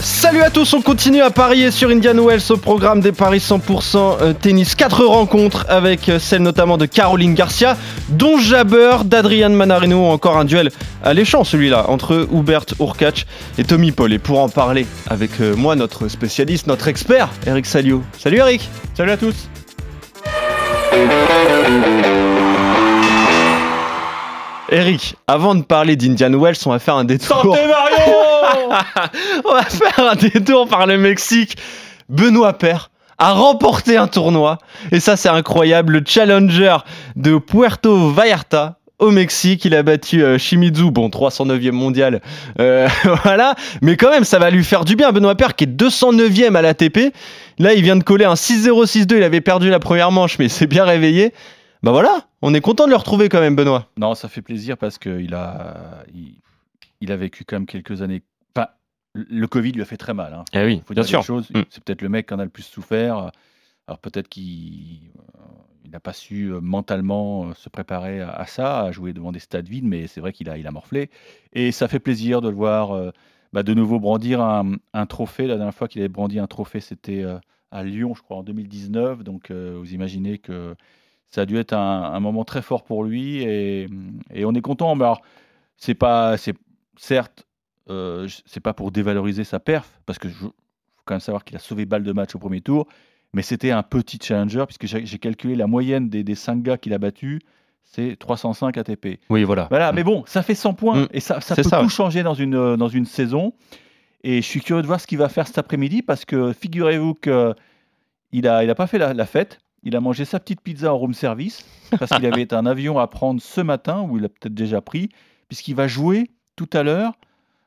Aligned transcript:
Salut 0.00 0.42
à 0.42 0.50
tous, 0.50 0.72
on 0.74 0.82
continue 0.82 1.22
à 1.22 1.30
parier 1.30 1.70
sur 1.70 1.90
Indian 1.90 2.14
Wells 2.14 2.50
au 2.50 2.56
programme 2.56 3.00
des 3.00 3.12
paris 3.12 3.38
100% 3.38 4.16
euh, 4.20 4.32
tennis. 4.32 4.74
Quatre 4.74 5.04
rencontres 5.04 5.66
avec 5.68 6.08
euh, 6.08 6.18
celle 6.18 6.42
notamment 6.42 6.76
de 6.76 6.86
Caroline 6.86 7.34
Garcia, 7.34 7.76
dont 8.08 8.38
Jabber, 8.38 8.98
d'Adrian 9.04 9.50
Manarino 9.50 10.06
encore 10.06 10.36
un 10.36 10.44
duel 10.44 10.70
alléchant 11.02 11.44
celui-là 11.44 11.88
entre 11.88 12.28
Hubert 12.32 12.66
Urkacz 12.80 13.26
et 13.58 13.64
Tommy 13.64 13.92
Paul. 13.92 14.12
Et 14.12 14.18
pour 14.18 14.40
en 14.40 14.48
parler 14.48 14.86
avec 15.08 15.40
euh, 15.40 15.54
moi, 15.56 15.76
notre 15.76 16.08
spécialiste, 16.08 16.66
notre 16.66 16.88
expert, 16.88 17.28
Eric 17.46 17.66
Salio. 17.66 18.02
Salut 18.18 18.38
Eric 18.38 18.68
Salut 18.94 19.10
à 19.12 19.16
tous 19.16 19.48
Eric, 24.74 25.14
avant 25.28 25.54
de 25.54 25.62
parler 25.62 25.94
d'Indian 25.94 26.32
Wells, 26.32 26.56
on 26.66 26.70
va 26.70 26.80
faire 26.80 26.96
un 26.96 27.04
détour. 27.04 27.42
Santé 27.42 27.60
Mario 27.68 28.74
On 29.44 29.52
va 29.52 29.62
faire 29.62 30.10
un 30.10 30.16
détour 30.16 30.66
par 30.66 30.88
le 30.88 30.98
Mexique. 30.98 31.56
Benoît 32.08 32.54
Paire 32.54 32.90
a 33.18 33.34
remporté 33.34 33.96
un 33.96 34.08
tournoi. 34.08 34.58
Et 34.90 34.98
ça, 34.98 35.16
c'est 35.16 35.28
incroyable. 35.28 35.92
Le 35.92 36.02
challenger 36.04 36.78
de 37.14 37.38
Puerto 37.38 38.10
Vallarta 38.10 38.80
au 38.98 39.12
Mexique. 39.12 39.64
Il 39.64 39.76
a 39.76 39.84
battu 39.84 40.24
euh, 40.24 40.38
Shimizu, 40.38 40.90
bon, 40.90 41.08
309e 41.08 41.70
mondial. 41.70 42.20
Euh, 42.58 42.88
voilà. 43.22 43.54
Mais 43.80 43.96
quand 43.96 44.10
même, 44.10 44.24
ça 44.24 44.40
va 44.40 44.50
lui 44.50 44.64
faire 44.64 44.84
du 44.84 44.96
bien. 44.96 45.12
Benoît 45.12 45.36
Paire, 45.36 45.54
qui 45.54 45.64
est 45.64 45.68
209e 45.68 46.56
à 46.56 46.62
l'ATP. 46.62 47.14
Là, 47.60 47.74
il 47.74 47.84
vient 47.84 47.94
de 47.94 48.02
coller 48.02 48.24
un 48.24 48.34
6-0-6-2. 48.34 49.18
Il 49.18 49.22
avait 49.22 49.40
perdu 49.40 49.70
la 49.70 49.78
première 49.78 50.10
manche, 50.10 50.36
mais 50.40 50.46
il 50.46 50.50
s'est 50.50 50.66
bien 50.66 50.84
réveillé. 50.84 51.32
Bah 51.84 51.90
voilà, 51.92 52.22
on 52.44 52.54
est 52.54 52.60
content 52.60 52.84
de 52.86 52.90
le 52.90 52.96
retrouver 52.96 53.28
quand 53.28 53.40
même, 53.40 53.56
Benoît. 53.56 53.88
Non, 53.96 54.14
ça 54.14 54.28
fait 54.28 54.42
plaisir 54.42 54.76
parce 54.76 54.98
qu'il 54.98 55.34
a, 55.34 56.04
il, 56.14 56.34
il 57.00 57.12
a 57.12 57.16
vécu 57.16 57.44
quand 57.44 57.56
même 57.56 57.66
quelques 57.66 58.02
années. 58.02 58.22
Enfin, 58.54 58.68
le 59.14 59.46
Covid 59.46 59.72
lui 59.72 59.82
a 59.82 59.84
fait 59.84 59.96
très 59.96 60.14
mal. 60.14 60.34
Hein. 60.34 60.44
Eh 60.52 60.64
oui, 60.64 60.82
Faut 60.86 60.94
bien 60.94 61.02
dire 61.02 61.22
sûr. 61.22 61.38
Mm. 61.38 61.62
C'est 61.70 61.82
peut-être 61.82 62.02
le 62.02 62.08
mec 62.08 62.28
qui 62.28 62.34
en 62.34 62.38
a 62.38 62.44
le 62.44 62.50
plus 62.50 62.62
souffert. 62.62 63.30
Alors 63.86 63.98
peut-être 63.98 64.28
qu'il 64.28 65.00
euh, 65.36 65.40
il 65.84 65.90
n'a 65.90 66.00
pas 66.00 66.12
su 66.14 66.46
euh, 66.46 66.60
mentalement 66.60 67.46
euh, 67.46 67.54
se 67.54 67.68
préparer 67.68 68.20
à, 68.20 68.30
à 68.30 68.46
ça, 68.46 68.80
à 68.80 68.92
jouer 68.92 69.12
devant 69.12 69.32
des 69.32 69.38
stades 69.40 69.68
vides, 69.68 69.84
mais 69.84 70.06
c'est 70.06 70.20
vrai 70.20 70.32
qu'il 70.32 70.48
a, 70.48 70.56
il 70.56 70.66
a 70.66 70.70
morflé. 70.70 71.10
Et 71.52 71.72
ça 71.72 71.88
fait 71.88 71.98
plaisir 71.98 72.40
de 72.40 72.48
le 72.48 72.54
voir 72.54 72.92
euh, 72.92 73.10
bah, 73.54 73.62
de 73.62 73.72
nouveau 73.72 74.00
brandir 74.00 74.40
un, 74.40 74.72
un 74.92 75.06
trophée. 75.06 75.46
La 75.46 75.56
dernière 75.56 75.74
fois 75.74 75.86
qu'il 75.86 76.00
avait 76.00 76.08
brandi 76.08 76.40
un 76.40 76.48
trophée, 76.48 76.80
c'était 76.80 77.22
euh, 77.22 77.38
à 77.70 77.84
Lyon, 77.84 78.12
je 78.14 78.20
crois, 78.22 78.38
en 78.38 78.42
2019. 78.42 79.22
Donc 79.22 79.50
euh, 79.50 79.76
vous 79.78 79.94
imaginez 79.94 80.38
que 80.38 80.74
ça 81.34 81.40
a 81.40 81.46
dû 81.46 81.58
être 81.58 81.72
un, 81.72 82.12
un 82.14 82.20
moment 82.20 82.44
très 82.44 82.62
fort 82.62 82.84
pour 82.84 83.02
lui. 83.02 83.42
Et, 83.42 83.88
et 84.32 84.44
on 84.44 84.52
est 84.52 84.60
content. 84.60 84.94
Mais 84.94 85.04
alors, 85.04 85.20
c'est 85.76 85.94
pas, 85.94 86.36
c'est 86.36 86.54
certes, 86.96 87.44
euh, 87.90 88.28
c'est 88.46 88.60
pas 88.60 88.72
pour 88.72 88.92
dévaloriser 88.92 89.42
sa 89.42 89.58
perf, 89.58 90.00
parce 90.06 90.20
que 90.20 90.28
je, 90.28 90.34
faut 90.34 90.54
quand 91.04 91.14
même 91.14 91.20
savoir 91.20 91.44
qu'il 91.44 91.56
a 91.56 91.58
sauvé 91.58 91.86
balle 91.86 92.04
de 92.04 92.12
match 92.12 92.36
au 92.36 92.38
premier 92.38 92.60
tour. 92.60 92.86
Mais 93.32 93.42
c'était 93.42 93.72
un 93.72 93.82
petit 93.82 94.20
challenger, 94.22 94.64
puisque 94.66 94.86
j'ai 94.86 95.18
calculé 95.18 95.56
la 95.56 95.66
moyenne 95.66 96.08
des, 96.08 96.22
des 96.22 96.36
5 96.36 96.62
gars 96.62 96.78
qu'il 96.78 96.94
a 96.94 96.98
battus, 96.98 97.40
c'est 97.82 98.16
305 98.16 98.78
ATP. 98.78 99.18
Oui, 99.28 99.42
voilà. 99.42 99.66
Voilà, 99.70 99.90
mais 99.90 100.04
bon, 100.04 100.22
ça 100.26 100.44
fait 100.44 100.54
100 100.54 100.74
points 100.74 101.00
Mm. 101.02 101.08
et 101.12 101.18
ça, 101.20 101.40
ça 101.40 101.56
peut 101.56 101.64
ça, 101.64 101.80
tout 101.80 101.88
changer 101.88 102.22
dans 102.22 102.34
une, 102.34 102.54
euh, 102.54 102.76
dans 102.76 102.88
une 102.88 103.06
saison. 103.06 103.54
Et 104.22 104.36
je 104.40 104.46
suis 104.46 104.60
curieux 104.60 104.82
de 104.82 104.86
voir 104.86 105.00
ce 105.00 105.08
qu'il 105.08 105.18
va 105.18 105.28
faire 105.28 105.48
cet 105.48 105.58
après-midi 105.58 106.00
parce 106.02 106.24
que 106.24 106.52
figurez-vous 106.52 107.14
qu'il 107.14 107.54
n'a 108.32 108.62
il 108.62 108.70
a 108.70 108.74
pas 108.76 108.86
fait 108.86 108.98
la, 108.98 109.12
la 109.14 109.26
fête. 109.26 109.58
Il 109.84 109.94
a 109.96 110.00
mangé 110.00 110.24
sa 110.24 110.40
petite 110.40 110.60
pizza 110.60 110.92
en 110.92 110.96
room 110.98 111.14
service 111.14 111.64
parce 111.98 112.10
qu'il 112.10 112.26
avait 112.26 112.52
un 112.54 112.66
avion 112.66 112.98
à 112.98 113.06
prendre 113.06 113.40
ce 113.40 113.60
matin, 113.60 114.02
ou 114.02 114.18
il 114.18 114.24
a 114.24 114.28
peut-être 114.28 114.54
déjà 114.54 114.80
pris, 114.80 115.10
puisqu'il 115.48 115.74
va 115.74 115.86
jouer 115.86 116.30
tout 116.56 116.68
à 116.72 116.82
l'heure 116.82 117.12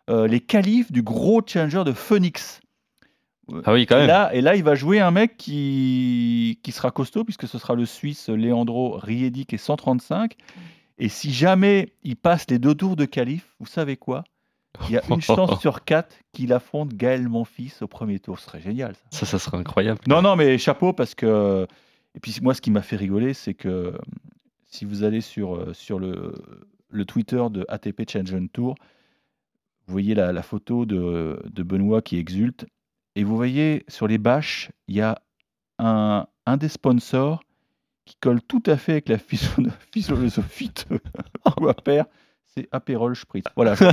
euh, 0.09 0.27
les 0.27 0.39
qualifs 0.39 0.91
du 0.91 1.03
gros 1.03 1.41
challenger 1.45 1.83
de 1.83 1.91
Phoenix. 1.93 2.59
Ah 3.65 3.71
oui, 3.71 3.85
quand 3.85 3.95
Et 3.95 3.99
même. 3.99 4.07
là, 4.07 4.33
et 4.33 4.41
là, 4.41 4.55
il 4.55 4.63
va 4.63 4.75
jouer 4.75 4.99
un 4.99 5.11
mec 5.11 5.37
qui, 5.37 6.59
qui 6.63 6.71
sera 6.71 6.91
costaud, 6.91 7.23
puisque 7.23 7.47
ce 7.47 7.57
sera 7.57 7.75
le 7.75 7.85
Suisse 7.85 8.27
Leandro 8.29 8.97
Riedi 8.97 9.45
qui 9.45 9.55
est 9.55 9.59
135. 9.59 10.35
Et 10.99 11.09
si 11.09 11.31
jamais 11.31 11.93
il 12.03 12.15
passe 12.15 12.45
les 12.49 12.59
deux 12.59 12.75
tours 12.75 12.95
de 12.95 13.05
qualif, 13.05 13.53
vous 13.59 13.67
savez 13.67 13.95
quoi? 13.95 14.23
Il 14.89 14.91
y 14.91 14.97
a 14.97 15.01
une 15.09 15.21
chance 15.21 15.59
sur 15.61 15.83
quatre 15.85 16.15
qu'il 16.33 16.51
affronte 16.51 16.93
Gaël 16.93 17.27
Monfils 17.29 17.73
au 17.81 17.87
premier 17.87 18.19
tour. 18.19 18.37
Ce 18.39 18.45
serait 18.45 18.61
génial. 18.61 18.95
Ça. 19.11 19.19
Ça, 19.19 19.25
ça 19.25 19.39
serait 19.39 19.57
incroyable. 19.57 19.99
Non, 20.07 20.21
non, 20.21 20.35
mais 20.35 20.57
chapeau, 20.57 20.93
parce 20.93 21.15
que. 21.15 21.67
Et 22.17 22.19
puis 22.19 22.35
moi, 22.41 22.55
ce 22.55 22.61
qui 22.61 22.71
m'a 22.71 22.81
fait 22.81 22.95
rigoler, 22.95 23.35
c'est 23.35 23.53
que 23.53 23.93
si 24.65 24.85
vous 24.85 25.03
allez 25.03 25.21
sur, 25.21 25.55
euh, 25.55 25.71
sur 25.73 25.99
le, 25.99 26.33
le 26.89 27.05
Twitter 27.05 27.43
de 27.51 27.63
ATP 27.69 28.09
Challenge 28.09 28.49
Tour, 28.51 28.73
vous 29.85 29.91
voyez 29.91 30.15
la, 30.15 30.33
la 30.33 30.41
photo 30.41 30.87
de, 30.87 31.39
de 31.45 31.61
Benoît 31.63 32.01
qui 32.01 32.17
exulte. 32.17 32.65
Et 33.15 33.23
vous 33.23 33.35
voyez 33.35 33.85
sur 33.87 34.07
les 34.07 34.17
bâches, 34.17 34.71
il 34.87 34.95
y 34.95 35.01
a 35.01 35.21
un, 35.77 36.25
un 36.47 36.57
des 36.57 36.69
sponsors 36.69 37.43
qui 38.05 38.15
colle 38.19 38.41
tout 38.41 38.63
à 38.65 38.77
fait 38.77 38.93
avec 38.93 39.09
la 39.09 39.17
physio- 39.19 39.69
philosophie 39.93 40.71
de 40.89 40.99
Paire. 41.83 42.05
C'est 42.57 42.67
Aperol 42.71 43.15
Spritz. 43.15 43.45
Voilà. 43.55 43.75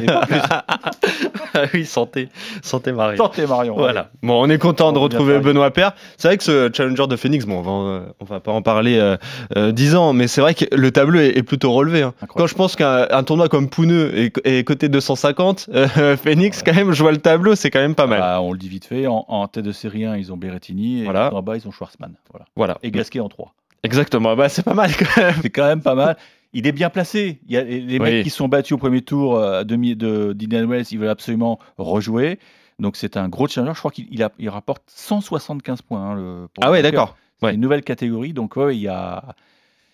Ah 1.57 1.67
oui, 1.73 1.85
santé. 1.85 2.29
Santé, 2.63 2.91
Marie. 2.91 3.17
Santé 3.17 3.47
Marion. 3.47 3.77
Voilà. 3.77 4.11
Bon, 4.25 4.43
on 4.45 4.51
est 4.51 4.59
content 4.59 4.91
de 4.93 4.99
On 4.99 5.03
retrouver. 5.03 5.39
Benoît 5.39 5.71
Paire. 5.71 5.93
C'est 6.17 6.27
vrai 6.27 6.37
que 6.37 6.43
ce 6.43 6.69
challenger 6.75 7.07
de 7.07 7.15
Phoenix, 7.15 7.47
bon, 7.47 7.59
on 7.59 7.63
va, 7.63 8.03
on 8.19 8.25
va 8.25 8.41
pas 8.41 8.51
en 8.51 8.61
parler 8.61 8.99
euh, 8.99 9.17
euh, 9.57 9.71
10 9.71 9.95
ans, 9.95 10.13
mais 10.15 10.27
c'est 10.27 10.41
vrai 10.41 10.55
que 10.55 10.65
le 10.75 10.91
tableau 10.91 11.21
est, 11.21 11.39
est 11.39 11.43
plutôt 11.45 11.71
relevé. 11.73 12.03
hein. 12.03 12.13
Quand 12.29 12.49
je 12.49 12.55
pense 12.57 12.75
qu'un 12.75 13.07
un 13.09 13.23
tournoi 13.23 13.49
comme 13.49 13.69
Pouneux 13.69 14.11
est, 14.19 14.33
est 14.45 14.65
coté 14.65 14.89
250, 14.89 15.71
euh, 15.75 16.17
Phoenix, 16.23 16.65
quand 16.65 16.75
même, 16.75 16.91
je 16.93 17.03
vois 17.03 17.13
le 17.13 17.19
tableau, 17.19 17.55
c'est 17.55 17.71
quand 17.71 17.79
même 17.81 17.95
pas 17.95 18.09
mal. 18.09 18.19
Bah, 18.19 18.41
on 18.43 18.51
le 18.53 18.59
dit 18.59 18.69
vite 18.69 18.87
fait. 18.87 19.07
En, 19.07 19.25
en 19.29 19.47
tête 19.47 19.65
de 19.65 19.73
série 19.73 20.05
1, 20.05 20.17
ils 20.17 20.33
ont 20.33 20.37
Berrettini. 20.37 21.03
Et 21.03 21.05
Voilà. 21.05 21.33
en 21.33 21.41
bas, 21.43 21.57
ils 21.57 21.69
ont 21.69 21.71
Schwarzmann. 21.71 22.15
Voilà. 22.33 22.47
Voilà. 22.57 22.79
Et 22.83 22.91
Gasquet 22.91 23.21
en 23.21 23.29
3. 23.29 23.55
Exactement. 23.85 24.35
Bah, 24.35 24.49
c'est 24.49 24.65
pas 24.65 24.75
mal 24.75 24.91
quand 24.99 25.21
même. 25.23 25.35
C'est 25.43 25.51
quand 25.51 25.67
même 25.67 25.83
pas 25.83 25.95
mal. 25.95 26.17
Il 26.55 26.67
est 26.67 26.73
bien 26.73 26.89
placé. 26.89 27.41
Il 27.47 27.53
y 27.53 27.57
a 27.57 27.63
les 27.65 27.81
Oui. 27.81 27.99
mecs 27.99 28.25
qui 28.25 28.31
sont 28.31 28.49
battus 28.49 28.73
au 28.73 28.79
premier 28.79 29.03
tour 29.03 29.37
euh, 29.37 29.61
à 29.61 29.65
demi 29.65 29.97
de 29.97 30.33
d'Indian 30.33 30.67
Wells, 30.67 30.87
ils 30.91 30.99
veulent 30.99 31.09
absolument 31.09 31.59
rejouer. 31.79 32.39
Donc 32.79 32.97
c'est 32.97 33.17
un 33.17 33.29
gros 33.29 33.47
challenger. 33.49 33.75
Je 33.75 33.79
crois 33.81 33.91
qu'il 33.91 34.07
il 34.11 34.23
a- 34.23 34.33
il 34.39 34.49
rapporte 34.49 34.83
175 34.87 35.83
points. 35.83 36.01
hein, 36.01 36.15
le, 36.15 36.49
pour 36.53 36.65
Ah 36.65 36.71
ouais, 36.71 36.83
d'accord. 36.83 37.17
C'est 37.41 37.47
Ouais. 37.47 37.55
une 37.55 37.61
nouvelle 37.61 37.83
catégorie. 37.83 38.33
Donc 38.33 38.57
ouais, 38.57 38.77
il 38.77 38.81
y 38.83 38.89
a. 38.89 39.35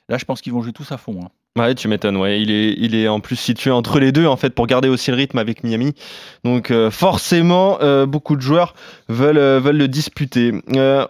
Là, 0.09 0.19
je 0.19 0.25
pense 0.25 0.41
qu'ils 0.41 0.53
vont 0.53 0.61
jouer 0.63 0.73
tous 0.73 0.91
à 0.93 0.97
fond. 0.99 1.21
hein. 1.25 1.29
Ouais, 1.59 1.75
tu 1.75 1.89
m'étonnes. 1.89 2.17
Ouais, 2.17 2.41
il 2.41 2.53
est, 2.53 2.77
il 2.79 2.95
est 2.95 3.09
en 3.09 3.19
plus 3.19 3.35
situé 3.35 3.73
entre 3.73 3.99
les 3.99 4.13
deux 4.13 4.25
en 4.25 4.37
fait 4.37 4.51
pour 4.51 4.69
garder 4.69 4.89
aussi 4.89 5.11
le 5.11 5.17
rythme 5.17 5.37
avec 5.37 5.65
Miami. 5.65 5.95
Donc 6.45 6.71
euh, 6.71 6.93
forcément, 6.93 7.79
euh, 7.83 8.07
beaucoup 8.07 8.37
de 8.37 8.41
joueurs 8.41 8.73
veulent, 9.09 9.37
euh, 9.37 9.59
veulent 9.59 9.77
le 9.79 9.89
disputer. 9.89 10.53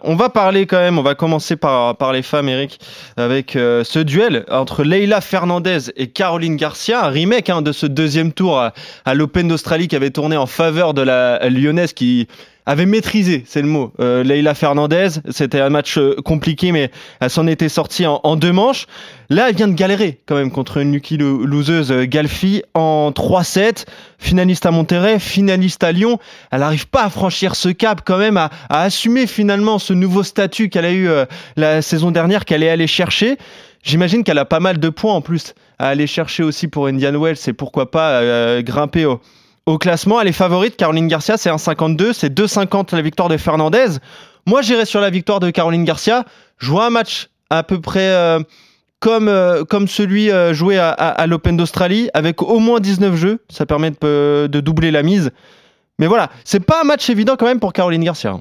On 0.03 0.15
va 0.15 0.29
parler 0.29 0.65
quand 0.65 0.79
même. 0.79 0.97
On 0.97 1.03
va 1.03 1.13
commencer 1.13 1.57
par, 1.57 1.95
par 1.95 2.11
les 2.11 2.23
femmes, 2.23 2.49
Eric, 2.49 2.79
avec 3.17 3.51
ce 3.51 3.99
duel 3.99 4.45
entre 4.49 4.83
Leila 4.83 5.21
Fernandez 5.21 5.91
et 5.95 6.07
Caroline 6.07 6.55
Garcia, 6.55 7.05
un 7.05 7.09
remake 7.09 7.51
hein, 7.51 7.61
de 7.61 7.71
ce 7.71 7.85
deuxième 7.85 8.33
tour 8.33 8.59
à, 8.59 9.13
l'Open 9.13 9.47
d'Australie 9.47 9.87
qui 9.87 9.95
avait 9.95 10.09
tourné 10.09 10.37
en 10.37 10.47
faveur 10.47 10.95
de 10.95 11.03
la 11.03 11.47
lyonnaise 11.49 11.93
qui 11.93 12.27
avait 12.67 12.85
maîtrisé, 12.85 13.43
c'est 13.47 13.61
le 13.61 13.67
mot, 13.67 13.91
Leila 13.99 14.53
Fernandez. 14.53 15.09
C'était 15.29 15.59
un 15.59 15.69
match 15.69 15.99
compliqué, 16.23 16.71
mais 16.71 16.91
elle 17.19 17.29
s'en 17.29 17.47
était 17.47 17.69
sortie 17.69 18.05
en, 18.05 18.21
en 18.23 18.35
deux 18.35 18.51
manches. 18.51 18.85
Là, 19.29 19.49
elle 19.49 19.55
vient 19.55 19.67
de 19.67 19.73
galérer 19.73 20.19
quand 20.31 20.37
même 20.37 20.49
contre 20.49 20.77
une 20.77 20.93
lucky 20.93 21.17
lo- 21.17 21.45
loseuse 21.45 21.91
euh, 21.91 22.05
Galfi 22.05 22.63
en 22.73 23.11
3-7, 23.11 23.83
finaliste 24.17 24.65
à 24.65 24.71
Monterrey, 24.71 25.19
finaliste 25.19 25.83
à 25.83 25.91
Lyon. 25.91 26.19
Elle 26.51 26.61
n'arrive 26.61 26.87
pas 26.87 27.03
à 27.03 27.09
franchir 27.09 27.53
ce 27.53 27.67
cap 27.67 28.03
quand 28.05 28.17
même, 28.17 28.37
à, 28.37 28.49
assumer 28.69 29.27
finalement 29.27 29.77
ce 29.77 29.91
nouveau 29.91 30.23
statut 30.23 30.69
qu'elle 30.69 30.85
a 30.85 30.91
eu 30.91 31.09
euh, 31.09 31.25
la 31.57 31.81
saison 31.81 32.11
dernière, 32.11 32.45
qu'elle 32.45 32.63
est 32.63 32.69
allée 32.69 32.87
chercher. 32.87 33.37
J'imagine 33.83 34.23
qu'elle 34.23 34.37
a 34.37 34.45
pas 34.45 34.61
mal 34.61 34.79
de 34.79 34.87
points 34.87 35.13
en 35.13 35.19
plus 35.19 35.53
à 35.79 35.89
aller 35.89 36.07
chercher 36.07 36.43
aussi 36.43 36.69
pour 36.69 36.87
Indian 36.87 37.19
Wells 37.19 37.35
et 37.47 37.53
pourquoi 37.53 37.91
pas 37.91 38.21
euh, 38.21 38.61
grimper 38.61 39.05
au, 39.05 39.77
classement. 39.79 40.21
Elle 40.21 40.29
est 40.29 40.31
favorite, 40.31 40.77
Caroline 40.77 41.09
Garcia, 41.09 41.35
c'est 41.35 41.49
1,52, 41.49 42.13
c'est 42.13 42.33
2,50 42.33 42.95
la 42.95 43.01
victoire 43.01 43.27
de 43.27 43.35
Fernandez. 43.35 43.97
Moi, 44.45 44.61
j'irai 44.61 44.85
sur 44.85 45.01
la 45.01 45.09
victoire 45.09 45.41
de 45.41 45.49
Caroline 45.49 45.83
Garcia. 45.83 46.23
Je 46.57 46.67
vois 46.67 46.85
un 46.85 46.89
match 46.89 47.27
à 47.49 47.63
peu 47.63 47.81
près 47.81 48.39
comme, 49.01 49.27
euh, 49.27 49.65
comme 49.65 49.89
celui 49.89 50.31
euh, 50.31 50.53
joué 50.53 50.77
à, 50.77 51.27
l'Open 51.27 51.57
d'Australie, 51.57 52.09
avec 52.13 52.41
au 52.41 52.59
moins 52.59 52.79
19 52.79 53.15
jeux. 53.15 53.39
Ça 53.49 53.65
permet 53.65 53.91
de, 53.91 53.97
euh, 54.03 54.47
de 54.47 54.61
doubler 54.61 54.91
la 54.91 55.03
mise. 55.03 55.31
Mais 55.99 56.07
voilà, 56.07 56.31
c'est 56.45 56.61
pas 56.61 56.81
un 56.81 56.83
match 56.85 57.09
évident 57.09 57.35
quand 57.35 57.47
même 57.47 57.59
pour 57.59 57.73
Caroline 57.73 58.03
Garcia. 58.03 58.39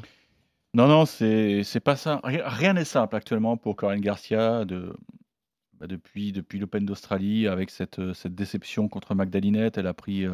Non, 0.74 0.86
non, 0.86 1.04
c'est 1.06 1.64
pas 1.82 1.96
ça. 1.96 2.20
Rien- 2.22 2.74
n'est 2.74 2.84
simple 2.84 3.16
actuellement 3.16 3.56
pour 3.56 3.74
Caroline 3.74 4.02
Garcia 4.02 4.64
bah, 4.64 5.86
depuis, 5.88 6.30
depuis 6.30 6.58
l'Open 6.58 6.84
d'Australie 6.84 7.48
avec 7.48 7.70
cette, 7.70 8.12
cette 8.12 8.34
déception 8.34 8.88
contre 8.88 9.14
Magdalinette. 9.14 9.78
Elle 9.78 9.88
a 9.88 9.94
pris, 9.94 10.26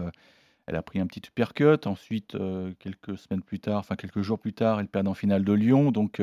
Elle 0.67 0.77
a 0.77 0.83
pris 0.83 0.99
un 1.01 1.07
petit 1.07 1.23
uppercut. 1.27 1.87
Ensuite, 1.87 2.37
quelques 2.81 3.17
semaines 3.17 3.43
plus 3.43 3.61
tard, 3.61 3.79
enfin 3.79 3.95
quelques 3.95 4.23
jours 4.23 4.39
plus 4.39 4.53
tard, 4.53 4.81
elle 4.81 4.89
perd 4.89 5.09
en 5.09 5.15
finale 5.15 5.45
de 5.45 5.53
Lyon. 5.53 5.91
Donc, 5.91 6.21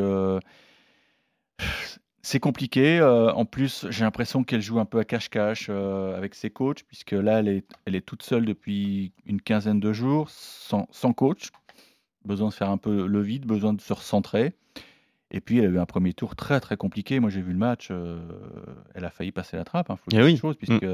c'est 2.24 2.40
compliqué. 2.40 3.00
Euh, 3.00 3.32
en 3.34 3.46
plus, 3.46 3.86
j'ai 3.90 4.04
l'impression 4.04 4.44
qu'elle 4.44 4.62
joue 4.62 4.80
un 4.80 4.86
peu 4.86 4.98
à 5.00 5.04
cache-cache 5.04 5.68
euh, 5.70 6.18
avec 6.18 6.34
ses 6.34 6.50
coachs, 6.50 6.84
puisque 6.88 7.12
là, 7.12 7.40
elle 7.40 7.48
est, 7.50 7.66
elle 7.86 7.96
est 7.96 8.06
toute 8.06 8.24
seule 8.24 8.46
depuis 8.46 9.12
une 9.26 9.42
quinzaine 9.42 9.80
de 9.80 9.94
jours, 9.94 10.30
sans, 10.30 10.88
sans 10.92 11.14
coach. 11.14 11.50
Besoin 12.26 12.48
de 12.50 12.54
faire 12.54 12.70
un 12.72 12.78
peu 12.78 13.06
le 13.06 13.22
vide, 13.22 13.46
besoin 13.46 13.74
de 13.74 13.82
se 13.82 13.94
recentrer. 13.94 14.54
Et 15.32 15.42
puis, 15.42 15.58
elle 15.60 15.66
a 15.66 15.70
eu 15.70 15.80
un 15.80 15.86
premier 15.86 16.14
tour 16.14 16.36
très, 16.36 16.60
très 16.60 16.78
compliqué. 16.78 17.20
Moi, 17.20 17.30
j'ai 17.30 17.42
vu 17.42 17.52
le 17.52 17.58
match. 17.58 17.90
euh, 17.92 18.20
elle 18.96 19.04
a 19.04 19.10
failli 19.10 19.32
passer 19.32 19.58
la 19.58 19.66
trappe, 19.66 19.88
il 19.90 19.98
faut 19.98 20.04
Eh 20.12 20.16
dire 20.16 20.26
oui. 20.26 20.40
les 20.44 20.54
puisque 20.54 20.86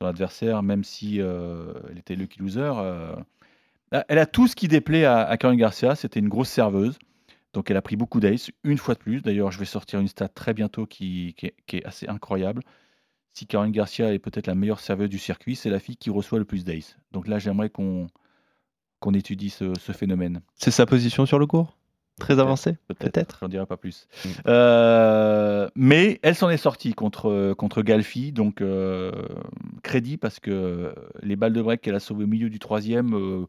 son 0.00 0.06
adversaire, 0.06 0.62
même 0.62 0.84
si 0.84 1.20
euh, 1.20 1.72
elle 1.90 1.98
était 1.98 2.14
lucky 2.14 2.38
loser, 2.38 2.70
euh, 2.76 3.16
elle 4.08 4.18
a 4.18 4.26
tout 4.26 4.46
ce 4.46 4.54
qui 4.54 4.68
déplaît 4.68 5.04
à, 5.06 5.22
à 5.22 5.36
Garcia. 5.36 5.94
C'était 5.94 6.20
une 6.20 6.28
grosse 6.28 6.50
serveuse. 6.50 6.98
Donc, 7.52 7.70
elle 7.70 7.76
a 7.76 7.82
pris 7.82 7.96
beaucoup 7.96 8.20
d'ace, 8.20 8.50
une 8.64 8.78
fois 8.78 8.94
de 8.94 9.00
plus. 9.00 9.22
D'ailleurs, 9.22 9.50
je 9.50 9.58
vais 9.58 9.64
sortir 9.64 10.00
une 10.00 10.08
stat 10.08 10.28
très 10.28 10.54
bientôt 10.54 10.86
qui, 10.86 11.34
qui 11.36 11.46
est, 11.46 11.54
qui 11.66 11.76
est 11.78 11.84
assez 11.84 12.06
incroyable. 12.08 12.62
Si 13.32 13.46
Caroline 13.46 13.72
Garcia 13.72 14.12
est 14.12 14.18
peut-être 14.18 14.46
la 14.46 14.54
meilleure 14.54 14.80
serveuse 14.80 15.10
du 15.10 15.18
circuit, 15.18 15.56
c'est 15.56 15.70
la 15.70 15.78
fille 15.78 15.96
qui 15.96 16.10
reçoit 16.10 16.38
le 16.38 16.44
plus 16.44 16.64
d'ace. 16.64 16.96
Donc 17.12 17.28
là, 17.28 17.38
j'aimerais 17.38 17.70
qu'on 17.70 18.08
qu'on 18.98 19.12
étudie 19.12 19.50
ce, 19.50 19.74
ce 19.78 19.92
phénomène. 19.92 20.40
C'est 20.54 20.70
sa 20.70 20.86
position 20.86 21.26
sur 21.26 21.38
le 21.38 21.46
cours? 21.46 21.76
Très 22.18 22.38
avancée? 22.38 22.78
Peut-être. 22.98 23.40
J'en 23.42 23.48
dirai 23.48 23.66
pas 23.66 23.76
plus. 23.76 24.08
Mm. 24.24 24.28
Euh, 24.46 25.68
mais 25.74 26.18
elle 26.22 26.34
s'en 26.34 26.48
est 26.48 26.56
sortie 26.56 26.94
contre, 26.94 27.52
contre 27.52 27.82
Galfi, 27.82 28.32
donc 28.32 28.62
euh, 28.62 29.12
crédit 29.82 30.16
parce 30.16 30.40
que 30.40 30.94
les 31.22 31.36
balles 31.36 31.52
de 31.52 31.60
break 31.60 31.82
qu'elle 31.82 31.94
a 31.94 32.00
sauvées 32.00 32.24
au 32.24 32.26
milieu 32.26 32.48
du 32.48 32.58
troisième, 32.58 33.14
euh, 33.14 33.44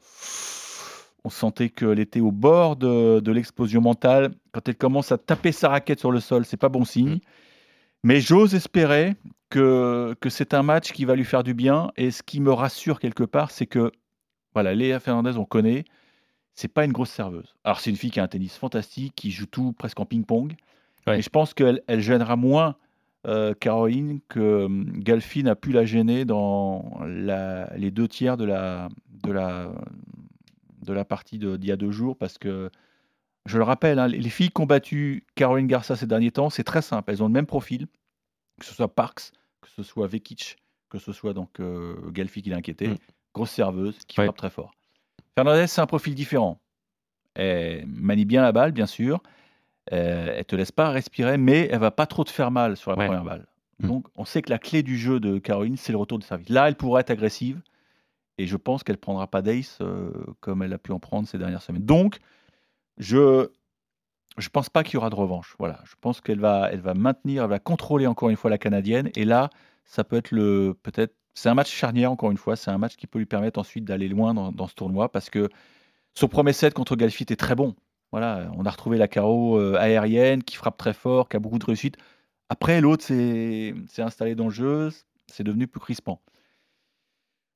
on 1.23 1.29
sentait 1.29 1.69
qu'elle 1.69 1.99
était 1.99 2.19
au 2.19 2.31
bord 2.31 2.75
de, 2.75 3.19
de 3.19 3.31
l'explosion 3.31 3.81
mentale. 3.81 4.31
Quand 4.51 4.67
elle 4.67 4.75
commence 4.77 5.11
à 5.11 5.17
taper 5.17 5.51
sa 5.51 5.69
raquette 5.69 5.99
sur 5.99 6.11
le 6.11 6.19
sol, 6.19 6.45
c'est 6.45 6.57
pas 6.57 6.69
bon 6.69 6.85
signe. 6.85 7.19
Mais 8.03 8.21
j'ose 8.21 8.55
espérer 8.55 9.15
que, 9.49 10.15
que 10.21 10.29
c'est 10.29 10.53
un 10.53 10.63
match 10.63 10.91
qui 10.93 11.05
va 11.05 11.15
lui 11.15 11.25
faire 11.25 11.43
du 11.43 11.53
bien. 11.53 11.91
Et 11.97 12.11
ce 12.11 12.23
qui 12.23 12.39
me 12.39 12.51
rassure 12.51 12.99
quelque 12.99 13.23
part, 13.23 13.51
c'est 13.51 13.65
que 13.65 13.91
voilà, 14.53 14.73
Léa 14.73 14.99
Fernandez, 14.99 15.37
on 15.37 15.45
connaît, 15.45 15.83
c'est 16.53 16.67
pas 16.67 16.85
une 16.85 16.93
grosse 16.93 17.11
serveuse. 17.11 17.55
Alors 17.63 17.79
c'est 17.79 17.89
une 17.89 17.95
fille 17.97 18.11
qui 18.11 18.19
a 18.19 18.23
un 18.23 18.27
tennis 18.27 18.55
fantastique, 18.55 19.13
qui 19.15 19.31
joue 19.31 19.45
tout 19.47 19.73
presque 19.73 19.99
en 19.99 20.05
ping-pong. 20.05 20.55
Ouais. 21.05 21.17
Mais 21.17 21.21
je 21.21 21.29
pense 21.29 21.53
qu'elle 21.53 21.81
elle 21.87 22.01
gênera 22.01 22.35
moins 22.35 22.75
euh, 23.25 23.53
Caroline 23.59 24.19
que 24.29 24.65
hum, 24.65 24.85
Galfi 24.99 25.43
n'a 25.43 25.55
pu 25.55 25.71
la 25.71 25.83
gêner 25.85 26.23
dans 26.25 26.99
la- 27.05 27.69
les 27.75 27.91
deux 27.91 28.07
tiers 28.07 28.37
de 28.37 28.45
la, 28.45 28.89
de 29.23 29.31
la, 29.31 29.71
de 30.87 30.93
la 30.93 31.05
partie 31.05 31.37
d'il 31.37 31.65
y 31.65 31.71
a 31.71 31.75
deux 31.75 31.91
jours 31.91 32.17
parce 32.17 32.37
que 32.39 32.71
je 33.45 33.57
le 33.57 33.63
rappelle, 33.63 33.99
hein, 33.99 34.07
les 34.07 34.17
les 34.19 34.29
filles 34.29 34.49
qui 34.49 34.61
ont 34.61 34.65
battu 34.65 35.25
Caroline 35.35 35.67
Garça 35.67 35.95
ces 35.95 36.07
derniers 36.07 36.31
temps, 36.31 36.49
c'est 36.49 36.63
très 36.63 36.81
simple. 36.81 37.11
Elles 37.11 37.21
ont 37.21 37.27
le 37.27 37.33
même 37.33 37.45
profil, 37.45 37.87
que 38.59 38.65
ce 38.65 38.73
soit 38.73 38.93
Parks, 38.93 39.31
que 39.61 39.69
ce 39.69 39.83
soit 39.83 40.07
Vekic, 40.07 40.57
que 40.89 40.97
ce 40.97 41.11
soit 41.13 41.33
donc 41.33 41.59
euh, 41.59 41.95
Galfi 42.11 42.41
qui 42.41 42.49
l'a 42.49 42.57
inquiété. 42.57 42.87
Mm. 42.87 42.97
Grosse 43.35 43.51
serveuse 43.51 43.99
qui 44.07 44.19
Ouais. 44.19 44.25
frappe 44.25 44.37
très 44.37 44.49
fort. 44.49 44.71
Fernandez, 45.35 45.67
c'est 45.67 45.81
un 45.81 45.85
profil 45.85 46.15
différent. 46.15 46.59
Elle 47.35 47.85
manie 47.85 48.25
bien 48.25 48.41
la 48.41 48.51
balle, 48.51 48.71
bien 48.71 48.87
sûr. 48.87 49.21
Euh, 49.93 50.33
elle 50.37 50.45
te 50.45 50.55
laisse 50.55 50.71
pas 50.71 50.89
respirer, 50.89 51.37
mais 51.37 51.69
elle 51.71 51.79
va 51.79 51.91
pas 51.91 52.07
trop 52.07 52.23
te 52.23 52.31
faire 52.31 52.51
mal 52.51 52.75
sur 52.75 52.91
la 52.91 52.97
Ouais. 52.97 53.05
première 53.05 53.23
balle. 53.23 53.45
Mm. 53.79 53.87
Donc, 53.87 54.07
on 54.15 54.25
sait 54.25 54.41
que 54.41 54.49
la 54.49 54.57
clé 54.59 54.83
du 54.83 54.97
jeu 54.97 55.19
de 55.19 55.37
Caroline, 55.39 55.77
c'est 55.77 55.91
le 55.93 55.97
retour 55.99 56.17
de 56.19 56.23
service. 56.23 56.49
Là, 56.49 56.67
elle 56.67 56.75
pourra 56.75 56.99
être 57.01 57.11
agressive, 57.11 57.61
et 58.37 58.47
je 58.47 58.57
pense 58.57 58.83
qu'elle 58.83 58.97
prendra 58.97 59.27
pas 59.27 59.41
d'ace 59.41 59.79
euh, 59.81 60.11
comme 60.39 60.63
elle 60.63 60.73
a 60.73 60.77
pu 60.77 60.91
en 60.91 60.99
prendre 60.99 61.27
ces 61.27 61.37
dernières 61.37 61.61
semaines. 61.61 61.85
Donc, 61.85 62.19
je 62.97 63.49
je 64.37 64.49
pense 64.49 64.69
pas 64.69 64.83
qu'il 64.83 64.95
y 64.95 64.97
aura 64.97 65.09
de 65.09 65.15
revanche. 65.15 65.55
Voilà, 65.59 65.79
je 65.85 65.95
pense 65.99 66.21
qu'elle 66.21 66.39
va 66.39 66.69
elle 66.71 66.81
va 66.81 66.93
maintenir, 66.93 67.43
elle 67.43 67.49
va 67.49 67.59
contrôler 67.59 68.07
encore 68.07 68.29
une 68.29 68.35
fois 68.35 68.49
la 68.49 68.57
canadienne, 68.57 69.09
et 69.15 69.25
là, 69.25 69.49
ça 69.85 70.03
peut 70.03 70.17
être 70.17 70.31
le 70.31 70.77
peut-être 70.83 71.15
c'est 71.33 71.49
un 71.49 71.55
match 71.55 71.71
charnière 71.71 72.11
encore 72.11 72.31
une 72.31 72.37
fois. 72.37 72.55
C'est 72.55 72.71
un 72.71 72.77
match 72.77 72.95
qui 72.95 73.07
peut 73.07 73.19
lui 73.19 73.25
permettre 73.27 73.59
ensuite 73.59 73.85
d'aller 73.85 74.07
loin 74.09 74.33
dans, 74.33 74.67
ce 74.67 74.75
tournoi 74.75 75.11
parce 75.11 75.29
que 75.29 75.49
son 76.15 76.27
premier 76.27 76.53
set 76.53 76.73
contre 76.73 76.95
Galfi 76.95 77.23
était 77.23 77.35
très 77.35 77.55
bon. 77.55 77.75
Voilà, 78.11 78.49
on 78.57 78.65
a 78.65 78.69
retrouvé 78.71 78.97
la 78.97 79.07
carreau 79.07 79.59
aérienne 79.75 80.43
qui 80.43 80.55
frappe 80.55 80.77
très 80.77 80.93
fort, 80.93 81.29
qui 81.29 81.37
a 81.37 81.39
beaucoup 81.39 81.59
de 81.59 81.65
réussite. 81.65 81.97
Après, 82.49 82.81
l'autre 82.81 83.03
s'est 83.03 83.75
installé 83.99 84.33
dans 84.35 84.45
le 84.45 84.51
jeu, 84.51 84.89
c'est 85.27 85.43
devenu 85.43 85.67
plus 85.67 85.79
crispant. 85.79 86.21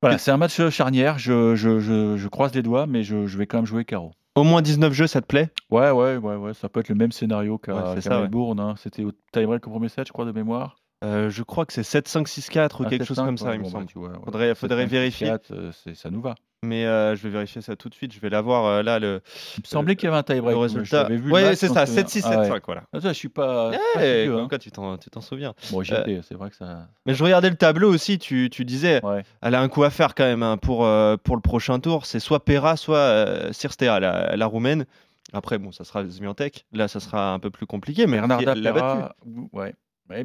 Voilà, 0.02 0.18
c'est 0.18 0.32
un 0.32 0.38
match 0.38 0.60
euh, 0.60 0.70
charnière. 0.70 1.20
Je, 1.20 1.56
je- 1.56 1.80
je- 1.80 2.18
je 2.18 2.28
croise 2.28 2.54
les 2.56 2.64
doigts, 2.64 2.88
mais 2.88 3.04
je, 3.04 3.26
vais 3.38 3.46
quand 3.48 3.58
même 3.60 3.66
jouer 3.66 3.86
carreau. 3.86 4.12
Au 4.36 4.44
moins 4.44 4.62
19 4.62 4.94
jeux, 4.94 5.08
ça 5.08 5.22
te 5.22 5.28
plaît? 5.28 5.50
Ouais, 5.70 5.92
ouais, 5.92 6.18
ouais, 6.18 6.36
ouais. 6.36 6.54
Ça 6.54 6.70
peut 6.70 6.80
être 6.80 6.90
le 6.90 6.96
même 6.96 7.12
scénario 7.12 7.58
qu'à 7.58 7.76
Ouais. 7.76 7.82
Melbourne. 8.22 8.60
hein. 8.60 8.76
C'était 8.78 9.04
au 9.04 9.12
tie-break 9.34 9.68
au 9.68 9.72
premier 9.72 9.90
set, 9.90 10.08
je 10.08 10.14
crois, 10.14 10.26
de 10.26 10.32
mémoire. 10.32 10.78
Euh, 11.04 11.30
Je 11.30 11.42
crois 11.44 11.66
que 11.66 11.74
c'est 11.74 11.82
7-5-6-4 11.82 12.82
ou 12.82 12.84
Ah, 12.86 12.90
quelque 12.90 13.06
chose 13.06 13.18
7-5, 13.18 13.26
comme 13.26 13.38
ça, 13.38 13.46
ouais, 13.48 13.56
il 13.56 13.60
me 13.60 13.64
bon, 13.64 13.70
bah, 13.72 13.80
semble. 13.80 13.88
vois, 13.96 14.10
ouais. 14.10 14.16
Faudrait- 14.26 14.56
faudrait 14.56 14.86
7-5, 14.86 14.90
vérifier. 14.90 15.28
4, 15.28 15.52
euh, 15.52 15.72
ça 15.96 16.10
nous 16.12 16.22
va. 16.22 16.36
Mais 16.64 16.86
euh, 16.86 17.16
je 17.16 17.24
vais 17.24 17.30
vérifier 17.30 17.60
ça 17.64 17.76
tout 17.76 17.90
de 17.90 17.96
suite. 17.96 18.14
Je 18.14 18.20
vais 18.20 18.30
l'avoir 18.30 18.66
euh, 18.68 18.84
là, 18.84 19.00
le, 19.00 19.22
Il 19.58 19.62
me 19.62 19.68
semblait 19.68 19.96
qu'il 19.96 20.06
y 20.06 20.10
avait 20.10 20.20
un 20.20 20.24
tie-break. 20.24 20.56
résultat. 20.56 21.06
vu 21.06 21.32
Ouais, 21.32 21.56
c'est 21.56 21.70
ça, 21.70 21.80
m'en 21.82 21.86
souviens. 21.88 22.04
7-6, 22.04 22.22
Ah 22.26 22.30
ouais. 22.42 22.50
7-5, 22.50 22.62
voilà. 22.68 22.84
Ah, 22.94 23.00
je 23.02 23.10
suis 23.14 23.30
pas. 23.30 23.72
pas 23.96 24.00
vieux, 24.00 24.32
comme 24.32 24.44
hein. 24.52 24.58
tu 24.60 25.10
t'en 25.10 25.22
souviens. 25.22 25.56
Bon, 25.72 25.84
c'est 25.84 26.34
vrai 26.36 26.50
que 26.52 26.56
ça. 26.56 26.88
Mais 27.08 27.16
je 27.16 27.24
regardais 27.24 27.50
le 27.50 27.56
tableau 27.56 27.92
aussi, 27.92 28.20
tu, 28.20 28.52
tu 28.52 28.64
disais, 28.64 29.04
Ouais. 29.04 29.24
elle 29.42 29.56
a 29.56 29.62
un 29.62 29.70
coup 29.70 29.84
à 29.84 29.90
faire 29.90 30.14
quand 30.14 30.26
même 30.26 30.44
hein, 30.44 30.58
pour, 30.58 30.86
euh, 30.86 31.18
pour 31.18 31.36
le 31.36 31.42
prochain 31.42 31.80
tour. 31.80 32.06
C'est 32.06 32.20
soit 32.20 32.46
Pera, 32.46 32.78
soit 32.78 32.98
euh, 32.98 33.52
Cirstea, 33.54 34.00
la, 34.00 34.36
la 34.36 34.46
roumaine. 34.46 34.86
Après, 35.34 35.58
bon, 35.58 35.72
ça 35.72 35.84
sera 35.84 36.06
Zmiantek. 36.06 36.68
Là, 36.74 36.88
ça 36.88 37.00
sera 37.00 37.34
un 37.34 37.40
peu 37.40 37.50
plus 37.50 37.66
compliqué, 37.66 38.06
mais 38.06 38.18
Bernarda 38.20 38.52
elle 38.52 38.62
l'a 38.62 38.72
battue. 38.72 38.86
Pera, 39.00 39.16
ou- 39.26 39.50
ouais. 39.54 39.74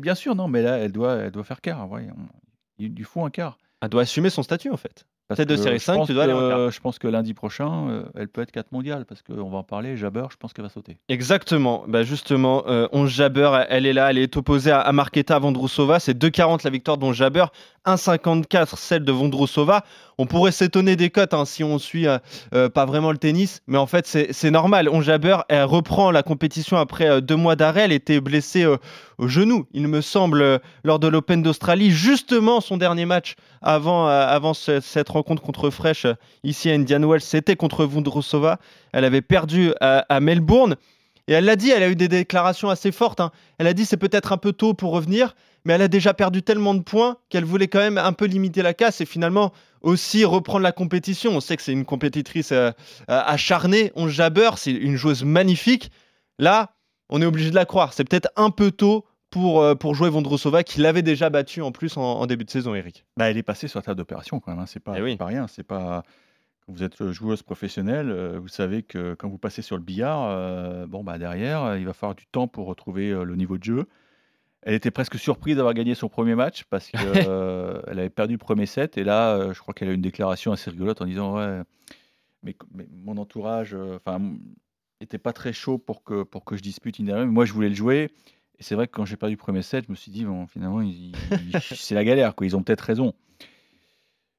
Bien 0.01 0.15
sûr, 0.15 0.35
non, 0.35 0.49
mais 0.49 0.63
là, 0.63 0.79
elle 0.79 0.93
doit, 0.93 1.17
elle 1.17 1.31
doit 1.31 1.45
faire 1.45 1.61
quart. 1.61 1.91
ouais. 1.91 2.09
Il 2.79 3.05
faut 3.05 3.25
un 3.25 3.31
quart. 3.31 3.59
Elle 3.81 3.89
doit 3.89 4.03
assumer 4.03 4.31
son 4.31 4.43
statut, 4.43 4.71
en 4.71 4.77
fait. 4.77 5.07
Tête 5.35 5.49
de 5.49 5.57
série 5.57 5.79
je 5.79 5.85
5, 5.85 5.95
pense 5.97 6.07
tu 6.07 6.15
dois 6.15 6.23
aller 6.25 6.33
en 6.33 6.39
que- 6.39 6.49
quart. 6.49 6.71
Je 6.71 6.81
pense 6.81 6.99
que 7.01 7.09
lundi 7.09 7.35
prochain, 7.35 7.89
euh, 7.89 8.03
elle 8.15 8.29
peut 8.29 8.43
être 8.43 8.53
4 8.53 8.71
mondiales, 8.71 9.05
parce 9.07 9.23
qu'on 9.23 9.51
va 9.51 9.59
en 9.59 9.63
parler. 9.65 9.97
Jabber, 9.97 10.25
je 10.31 10.37
pense 10.37 10.53
qu'elle 10.53 10.65
va 10.65 10.69
sauter. 10.69 10.99
Exactement. 11.09 11.85
Bah 11.89 12.05
justement, 12.05 12.63
euh, 12.69 12.87
11 12.93 13.11
Jabber, 13.11 13.65
elle 13.69 13.87
est 13.87 13.93
là, 13.93 14.11
elle 14.11 14.19
est 14.19 14.37
opposée 14.37 14.71
à, 14.71 14.81
à 14.81 14.93
Marketa 14.93 15.39
Vondrousova. 15.41 15.99
C'est 15.99 16.17
2,40 16.17 16.63
la 16.63 16.71
victoire 16.71 16.97
d'Onge 16.97 17.17
Jabber, 17.17 17.47
1,54 17.87 18.77
celle 18.79 19.05
de 19.05 19.13
Vondrousova. 19.13 19.83
On 20.19 20.27
pourrait 20.27 20.53
s'étonner 20.53 20.97
des 20.97 21.11
cotes 21.11 21.35
hein, 21.35 21.45
si 21.45 21.63
on 21.65 21.79
suit 21.79 22.07
euh, 22.07 22.19
euh, 22.55 22.69
pas 22.69 22.87
vraiment 22.87 23.11
le 23.13 23.19
tennis, 23.19 23.61
mais 23.67 23.79
en 23.79 23.87
fait 23.87 24.07
c'est 24.07 24.51
normal. 24.51 24.89
Onge 24.89 25.05
Jabber, 25.05 25.39
elle 25.49 25.65
reprend 25.65 26.11
la 26.11 26.23
compétition 26.23 26.77
après 26.77 27.21
deux 27.21 27.37
mois 27.37 27.57
d'arrêt. 27.57 27.83
Elle 27.83 27.93
était 27.93 28.21
blessée 28.21 28.65
au 29.19 29.29
genou, 29.29 29.67
il 29.73 29.89
me 29.89 30.01
semble, 30.01 30.61
lors 30.85 30.99
de 30.99 31.09
l'Open 31.09 31.43
d'Australie. 31.43 31.91
Justement, 31.91 32.61
son 32.61 32.77
dernier 32.77 33.07
match 33.07 33.35
avant, 33.63 34.07
avant 34.07 34.55
ce- 34.55 34.81
cette 34.81 35.09
rencontre 35.17 35.43
contre 35.43 35.71
Fresh 35.71 36.05
euh, 36.05 36.15
ici 36.45 36.71
à 36.71 36.75
Indian 36.75 37.01
Wells, 37.01 37.21
c'était 37.21 37.57
contre 37.57 37.85
Vondrousova. 37.85 38.59
Elle 38.93 39.05
avait 39.05 39.23
perdu 39.23 39.73
à, 39.81 40.21
Melbourne. 40.21 40.77
Et 41.29 41.33
elle 41.33 41.45
l'a 41.45 41.57
dit, 41.57 41.71
elle 41.71 41.83
a 41.83 41.89
eu 41.89 41.97
des 41.97 42.09
déclarations 42.09 42.71
assez 42.71 42.93
fortes. 42.93 43.21
hein. 43.21 43.33
Elle 43.59 43.67
a 43.67 43.75
dit 43.75 43.85
c'est 43.85 43.97
peut-être 43.97 44.33
un 44.33 44.37
peu 44.37 44.53
tôt 44.53 44.75
pour 44.75 44.93
revenir, 44.93 45.35
mais 45.65 45.73
elle 45.73 45.83
a 45.83 45.89
déjà 45.89 46.15
perdu 46.15 46.43
tellement 46.43 46.75
de 46.75 46.83
points 46.83 47.17
qu'elle 47.29 47.45
voulait 47.45 47.67
quand 47.67 47.81
même 47.81 47.99
un 47.99 48.13
peu 48.13 48.27
limiter 48.27 48.63
la 48.63 48.75
casse 48.75 49.01
et 49.01 49.07
finalement 49.07 49.53
aussi 49.83 50.25
reprendre 50.25 50.63
la 50.63 50.73
compétition. 50.73 51.33
On 51.33 51.41
sait 51.41 51.57
que 51.57 51.63
c'est 51.63 51.73
une 51.73 51.85
compétitrice 51.85 52.53
euh, 52.53 52.71
euh, 53.11 53.23
acharnée. 53.27 53.93
On 53.97 54.09
jabber, 54.09 54.51
c'est 54.57 54.71
une 54.71 54.97
joueuse 54.97 55.25
magnifique. 55.25 55.91
Là, 56.39 56.77
on 57.09 57.21
est 57.23 57.27
obligé 57.27 57.51
de 57.51 57.55
la 57.57 57.65
croire. 57.65 57.93
C'est 57.93 58.05
peut-être 58.05 58.29
un 58.37 58.51
peu 58.51 58.71
tôt 58.71 59.05
pour, 59.31 59.61
euh, 59.61 59.75
pour 59.75 59.95
jouer 59.95 60.09
Vondrousova 60.11 60.63
qui 60.63 60.81
l'avait 60.81 61.03
déjà 61.03 61.31
battue 61.31 61.61
en 61.63 61.73
plus 61.73 61.97
en, 61.97 62.03
en 62.03 62.27
début 62.27 62.45
de 62.45 62.51
saison, 62.51 62.75
Eric. 62.75 63.05
Bah, 63.17 63.31
elle 63.31 63.37
est 63.37 63.43
passée 63.43 63.69
sur 63.69 63.79
la 63.79 63.83
table 63.83 63.99
d'opération 63.99 64.41
quand 64.41 64.53
même. 64.53 64.61
hein. 64.61 64.67
C'est 64.67 64.81
pas, 64.81 64.95
Eh 64.99 65.03
oui. 65.03 65.17
pas 65.17 65.27
rien. 65.27 65.47
C'est 65.49 65.63
pas. 65.65 66.03
Quand 66.67 66.73
vous 66.73 66.83
êtes 66.83 67.11
joueuse 67.13 67.43
professionnelle, 67.43 68.11
euh, 68.11 68.39
vous 68.41 68.49
savez 68.49 68.83
que 68.83 69.15
quand 69.15 69.29
vous 69.29 69.39
passez 69.39 69.63
sur 69.63 69.77
le 69.77 69.83
billard, 69.83 70.25
euh, 70.29 70.87
bon 70.87 71.05
bah 71.05 71.17
derrière, 71.19 71.77
il 71.77 71.85
va 71.87 71.93
falloir 71.93 72.15
du 72.17 72.27
temps 72.27 72.49
pour 72.49 72.67
retrouver 72.67 73.11
le 73.11 73.37
niveau 73.37 73.57
de 73.59 73.63
jeu. 73.65 73.87
Elle 74.63 74.75
était 74.75 74.91
presque 74.91 75.17
surprise 75.17 75.57
d'avoir 75.57 75.75
gagné 75.75 75.95
son 75.95 76.09
premier 76.09 76.35
match 76.35 76.65
parce 76.65 76.91
qu'elle 76.91 76.99
avait 77.87 78.11
perdu 78.11 78.35
le 78.35 78.39
premier 78.39 78.67
set 78.67 78.99
et 78.99 79.05
là, 79.05 79.53
je 79.53 79.61
crois 79.61 79.75
qu'elle 79.75 79.89
a 79.89 79.93
eu 79.93 79.95
une 79.95 80.03
déclaration 80.03 80.51
assez 80.51 80.71
rigolote 80.71 81.01
en 81.01 81.05
disant 81.07 81.37
ouais, 81.37 81.61
mais, 82.43 82.57
mais 82.75 82.89
mon 83.05 83.17
entourage, 83.17 83.77
enfin, 83.95 84.21
était 85.01 85.19
pas 85.19 85.33
très 85.33 85.53
chaud 85.53 85.79
pour 85.79 86.03
que 86.03 86.25
pour 86.25 86.45
que 86.45 86.57
je 86.57 86.63
dispute 86.63 86.99
Indiana. 86.99 87.21
Wells. 87.21 87.31
Moi, 87.31 87.45
je 87.45 87.53
voulais 87.53 87.69
le 87.69 87.77
jouer. 87.77 88.11
Et 88.59 88.63
c'est 88.63 88.75
vrai 88.75 88.87
que 88.87 88.93
quand 88.93 89.05
j'ai 89.05 89.17
perdu 89.17 89.35
le 89.35 89.39
premier 89.39 89.63
set, 89.63 89.85
je 89.87 89.91
me 89.91 89.97
suis 89.97 90.11
dit, 90.11 90.25
bon, 90.25 90.47
finalement, 90.47 90.81
ils- 90.81 91.13
ils- 91.13 91.53
c'est 91.61 91.95
la 91.95 92.05
galère. 92.05 92.35
Quoi. 92.35 92.47
Ils 92.47 92.57
ont 92.57 92.63
peut-être 92.63 92.81
raison. 92.81 93.13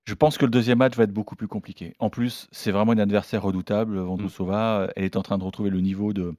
Je 0.06 0.14
pense 0.14 0.38
que 0.38 0.46
le 0.46 0.52
deuxième 0.52 0.78
match 0.78 0.96
va 0.96 1.04
être 1.04 1.12
beaucoup 1.14 1.36
plus 1.36 1.48
compliqué. 1.50 1.94
En 2.00 2.10
plus, 2.10 2.48
c'est 2.52 2.72
vraiment 2.72 2.94
une 2.94 3.00
adversaire 3.00 3.44
redoutable, 3.44 3.98
Vondrousova. 4.00 4.90
Elle 4.96 5.04
est 5.04 5.18
en 5.18 5.22
train 5.22 5.38
de 5.38 5.44
retrouver 5.44 5.70
le 5.70 5.82
niveau 5.82 6.14
de 6.14 6.34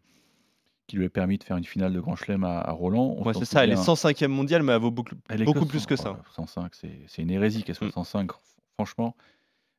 qui 0.87 0.97
lui 0.97 1.04
a 1.04 1.11
permis 1.11 1.37
de 1.37 1.44
faire 1.44 1.58
une 1.58 1.64
finale 1.66 1.92
de 1.92 2.00
Grand 2.00 2.16
Chelem 2.16 2.44
à, 2.44 2.61
à 2.61 2.70
Roland. 2.73 3.14
On 3.18 3.23
Ouais, 3.25 3.35
s'en 3.35 3.40
c'est 3.40 3.44
ça, 3.44 3.62
elle 3.64 3.73
est 3.73 3.76
souvient. 3.76 3.94
105e 3.94 4.28
mondiale, 4.28 4.62
mais 4.62 4.73
elle 4.73 4.80
vaut 4.80 4.90
beaucoup, 4.90 5.14
Elle 5.28 5.42
est 5.42 5.44
beaucoup 5.44 5.66
plus 5.66 5.80
100, 5.80 5.87
que 5.87 5.97
ça. 5.97 6.12
ouais, 6.12 6.18
105, 6.35 6.75
c'est 6.75 6.99
c'est 7.08 7.20
une 7.20 7.30
hérésie 7.30 7.62
qu'elle 7.62 7.75
soit 7.75 7.88
Mm. 7.88 7.92
105, 7.92 8.30
franchement. 8.78 9.14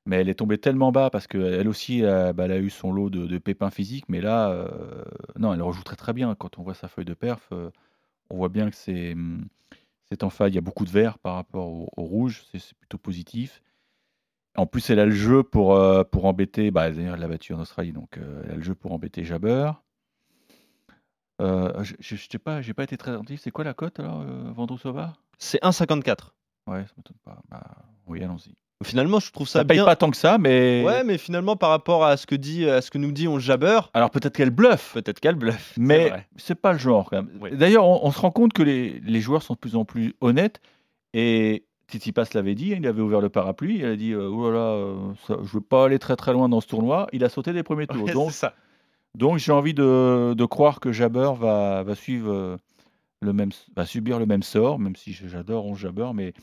mais 0.06 0.18
elle 0.18 0.30
est 0.30 0.36
tombée 0.36 0.60
tellement 0.60 0.92
bas 0.92 1.10
parce 1.10 1.26
qu'elle 1.26 1.68
aussi, 1.68 2.04
euh, 2.04 2.32
bah, 2.32 2.46
elle 2.46 2.52
a 2.52 2.60
eu 2.60 2.70
son 2.70 2.92
lot 2.92 3.10
de, 3.10 3.26
de 3.26 3.38
pépins 3.40 3.72
physiques. 3.72 4.06
Mais 4.08 4.22
là, 4.22 4.50
euh, 4.52 5.04
non, 5.40 5.52
elle 5.52 5.64
rejoue 5.64 5.82
très 5.84 5.96
très 5.96 6.14
bien. 6.14 6.36
Quand 6.36 6.60
on 6.60 6.62
voit 6.64 6.76
sa 6.76 6.88
feuille 6.88 7.06
de 7.06 7.16
perf, 7.16 7.48
euh, 7.54 7.72
on 8.30 8.38
voit 8.38 8.50
bien 8.50 8.70
que 8.70 8.76
c'est 8.76 9.16
c'est 10.10 10.24
en 10.24 10.30
faille. 10.30 10.52
Il 10.52 10.56
y 10.56 10.60
a 10.60 10.62
beaucoup 10.62 10.86
de 10.86 10.90
vert 10.90 11.20
par 11.20 11.36
rapport 11.36 11.68
au, 11.68 11.90
au 11.96 12.04
rouge. 12.04 12.44
C'est 12.52 12.74
plutôt 12.80 12.98
positif. 12.98 13.62
En 14.58 14.66
plus, 14.66 14.90
elle 14.90 15.00
a 15.00 15.06
le 15.06 15.12
jeu 15.12 15.44
pour, 15.44 15.76
euh, 15.76 16.04
pour 16.04 16.26
embêter. 16.26 16.72
Bah, 16.72 16.90
D'ailleurs, 16.92 17.14
elle 17.14 17.22
l'a 17.22 17.28
battue 17.28 17.54
en 17.54 17.60
Australie, 17.60 17.94
donc 17.94 18.18
euh, 18.18 18.42
elle 18.46 18.52
a 18.52 18.56
le 18.56 18.62
jeu 18.62 18.76
pour 18.76 18.92
embêter 18.92 19.24
Jabber. 19.24 19.72
Euh, 21.42 21.84
je 21.84 22.16
n'ai 22.16 22.40
pas, 22.40 22.62
j'ai 22.62 22.74
pas 22.74 22.84
été 22.84 22.98
très 22.98 23.12
attentif. 23.12 23.40
C'est 23.42 23.52
quoi 23.52 23.64
la 23.64 23.74
cote 23.74 24.00
alors, 24.00 24.22
euh, 24.22 24.52
Vandrousova 24.52 25.14
C'est 25.38 25.62
1,54. 25.64 26.34
Ouais, 26.68 26.86
ça 26.86 26.94
m'étonne 26.98 27.18
pas. 27.24 27.42
Bah, 27.50 27.64
oui, 28.08 28.22
allons-y. 28.24 28.56
Finalement, 28.84 29.20
je 29.20 29.30
trouve 29.32 29.48
ça, 29.48 29.60
Ça 29.60 29.66
paye 29.66 29.78
bien. 29.78 29.86
pas 29.86 29.98
tant 29.98 30.10
que 30.10 30.16
ça, 30.16 30.38
mais. 30.38 30.84
Ouais, 30.86 31.04
mais 31.04 31.18
finalement, 31.18 31.58
par 31.58 31.70
rapport 31.70 32.06
à 32.06 32.16
ce 32.16 32.26
que, 32.26 32.36
dit, 32.36 32.70
à 32.70 32.82
ce 32.82 32.90
que 32.90 32.98
nous 32.98 33.12
dit 33.12 33.28
on 33.28 33.38
jabber, 33.38 33.80
Alors 33.94 34.10
peut-être 34.10 34.36
qu'elle 34.38 34.52
bluffe, 34.52 34.94
peut-être 34.94 35.20
qu'elle 35.20 35.36
bluffe. 35.36 35.74
mais 35.78 36.14
c'est 36.38 36.56
pas 36.56 36.72
le 36.72 36.80
genre 36.80 37.10
quand 37.10 37.18
même. 37.18 37.30
Oui. 37.42 37.50
D'ailleurs, 37.58 37.86
on, 37.86 38.00
on 38.04 38.12
se 38.12 38.20
rend 38.20 38.32
compte 38.32 38.54
que 38.54 38.64
les, 38.64 39.02
les 39.02 39.20
joueurs 39.22 39.44
sont 39.44 39.56
de 39.56 39.60
plus 39.60 39.76
en 39.76 39.84
plus 39.84 40.14
honnêtes. 40.22 40.62
Et 41.14 41.66
Tsitsipas 41.92 42.24
l'avait 42.36 42.56
dit, 42.56 42.70
il 42.78 42.88
avait 42.88 43.02
ouvert 43.02 43.20
le 43.20 43.28
parapluie, 43.30 43.80
il 43.80 43.86
a 43.86 43.96
dit 43.98 44.12
euh, 44.14 44.30
Oh 44.30 44.50
là 44.50 44.58
là, 44.58 44.64
euh, 44.72 44.96
ça- 45.28 45.38
je 45.44 45.52
veux 45.52 45.62
pas 45.62 45.86
aller 45.86 46.00
très 46.00 46.16
très 46.16 46.32
loin 46.32 46.48
dans 46.48 46.62
ce 46.62 46.68
tournoi. 46.68 47.08
Il 47.12 47.26
a 47.26 47.30
sauté 47.30 47.52
des 47.52 47.64
premiers 47.64 47.88
tours. 47.88 48.04
Ouais, 48.04 48.14
donc 48.14 48.32
ça. 48.32 48.54
donc 49.16 49.40
j'ai 49.40 49.52
envie 49.52 49.74
de, 49.74 50.34
de 50.38 50.46
croire 50.46 50.80
que 50.80 50.94
Jabber 50.94 51.32
va, 51.38 51.84
va 51.84 51.96
suivre 51.96 52.32
euh, 52.32 52.58
le 53.22 53.34
même, 53.34 53.50
va 53.76 53.86
subir 53.86 54.20
le 54.20 54.26
même 54.26 54.44
sort, 54.44 54.80
même 54.80 54.96
si 54.96 55.12
j'adore 55.12 55.66
on 55.66 55.76
Jabber, 55.76 56.12
mais 56.14 56.34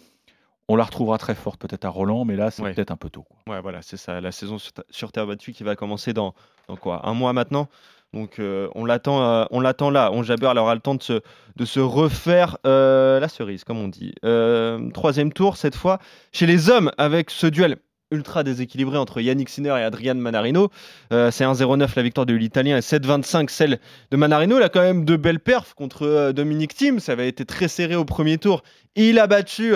on 0.69 0.77
la 0.77 0.85
retrouvera 0.85 1.19
très 1.19 1.35
forte 1.35 1.61
peut-être 1.61 1.85
à 1.85 1.89
Roland, 1.89 2.25
mais 2.25 2.37
là 2.37 2.51
c'est 2.51 2.63
Ouais. 2.63 2.75
peut-être 2.75 2.91
un 2.91 2.97
peu 2.97 3.09
tôt. 3.11 3.23
quoi. 3.23 3.55
Ouais, 3.55 3.61
voilà, 3.63 3.83
c'est 3.83 3.97
ça. 3.97 4.21
La 4.21 4.33
saison 4.33 4.59
sur, 4.59 4.73
sur 4.91 5.13
terre 5.13 5.27
battue 5.27 5.53
qui 5.53 5.63
va 5.65 5.77
commencer 5.77 6.13
dans, 6.13 6.35
dans 6.69 6.77
quoi? 6.77 7.07
Un 7.09 7.15
mois 7.15 7.33
maintenant? 7.33 7.69
Donc 8.15 8.39
euh, 8.39 8.69
on 8.75 8.85
l'attend, 8.85 9.23
euh, 9.23 9.45
on 9.51 9.61
l'attend 9.61 9.91
là. 9.91 10.11
On 10.13 10.23
aura 10.23 10.75
le 10.75 10.81
temps 10.81 10.95
de 10.95 11.03
se, 11.03 11.21
de 11.57 11.65
se 11.65 11.81
refaire 11.81 12.57
euh, 12.67 13.21
la 13.21 13.29
cerise, 13.29 13.65
comme 13.65 13.79
on 13.79 13.89
dit. 13.89 14.15
Euh, 14.25 14.91
troisième 14.91 15.33
tour 15.33 15.57
cette 15.57 15.75
fois 15.77 15.99
chez 16.33 16.47
les 16.47 16.71
hommes 16.71 16.91
avec 16.99 17.31
ce 17.31 17.47
duel 17.47 17.77
ultra 18.13 18.45
déséquilibré 18.45 18.97
entre 18.97 19.21
Yannick 19.21 19.49
Sinner 19.49 19.71
et 19.71 19.83
Adrian 19.83 20.15
Manarino. 20.15 20.71
C'est 21.11 21.45
1-0-9 21.45 21.89
la 21.97 22.03
victoire 22.05 22.25
de 22.25 22.35
l'Italien 22.35 22.77
et 22.77 22.81
7-25 22.81 23.51
celle 23.51 23.81
de 24.13 24.17
Manarino. 24.17 24.57
Il 24.59 24.63
a 24.63 24.69
quand 24.69 24.81
même 24.81 25.05
de 25.05 25.17
belles 25.17 25.41
perfs 25.41 25.75
contre 25.75 26.31
Dominic 26.31 26.73
Thiem. 26.75 27.01
Ça 27.01 27.13
avait 27.13 27.29
été 27.29 27.45
très 27.45 27.67
serré 27.67 27.97
au 27.97 28.05
premier 28.05 28.39
tour. 28.39 28.63
Il 28.95 29.19
a 29.19 29.27
battu 29.27 29.75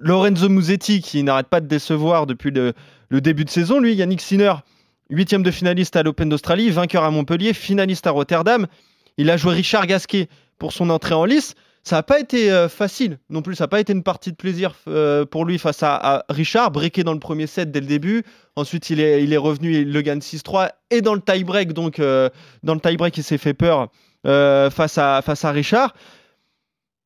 Lorenzo 0.00 0.48
Musetti 0.48 1.00
qui 1.00 1.22
n'arrête 1.22 1.48
pas 1.48 1.60
de 1.60 1.66
décevoir 1.66 2.26
depuis 2.26 2.50
le, 2.50 2.74
début 3.10 3.44
de 3.44 3.50
saison. 3.50 3.80
Lui, 3.80 3.94
Yannick 3.94 4.20
Sinner, 4.20 4.54
huitième 5.10 5.42
de 5.42 5.50
finaliste 5.50 5.96
à 5.96 6.02
l'Open 6.02 6.28
d'Australie, 6.28 6.70
vainqueur 6.70 7.04
à 7.04 7.10
Montpellier, 7.10 7.52
finaliste 7.52 8.06
à 8.06 8.10
Rotterdam. 8.10 8.66
Il 9.16 9.30
a 9.30 9.36
joué 9.36 9.54
Richard 9.54 9.86
Gasquet 9.86 10.28
pour 10.58 10.72
son 10.72 10.90
entrée 10.90 11.14
en 11.14 11.24
lice. 11.24 11.54
Ça 11.84 11.96
n'a 11.96 12.02
pas 12.02 12.18
été 12.18 12.50
euh, 12.50 12.68
facile 12.68 13.18
non 13.28 13.42
plus. 13.42 13.56
Ça 13.56 13.64
n'a 13.64 13.68
pas 13.68 13.78
été 13.78 13.92
une 13.92 14.02
partie 14.02 14.30
de 14.30 14.36
plaisir 14.36 14.74
euh, 14.88 15.26
pour 15.26 15.44
lui 15.44 15.58
face 15.58 15.82
à, 15.82 16.24
Richard, 16.30 16.70
breaké 16.70 17.04
dans 17.04 17.12
le 17.12 17.20
premier 17.20 17.46
set 17.46 17.70
dès 17.70 17.80
le 17.80 17.86
début. 17.86 18.24
Ensuite, 18.56 18.88
il 18.88 19.00
est, 19.00 19.36
revenu, 19.36 19.82
il 19.82 19.92
le 19.92 20.00
gagne 20.00 20.20
6-3. 20.20 20.70
Et 20.90 21.02
dans 21.02 21.14
le 21.14 21.20
tie-break, 21.20 21.74
donc 21.74 21.98
euh, 22.00 22.30
dans 22.62 22.74
le 22.74 22.80
tie-break, 22.80 23.16
il 23.18 23.22
s'est 23.22 23.38
fait 23.38 23.54
peur 23.54 23.88
face, 24.24 24.96
à, 24.96 25.20
face 25.22 25.44
à 25.44 25.50
Richard. 25.50 25.94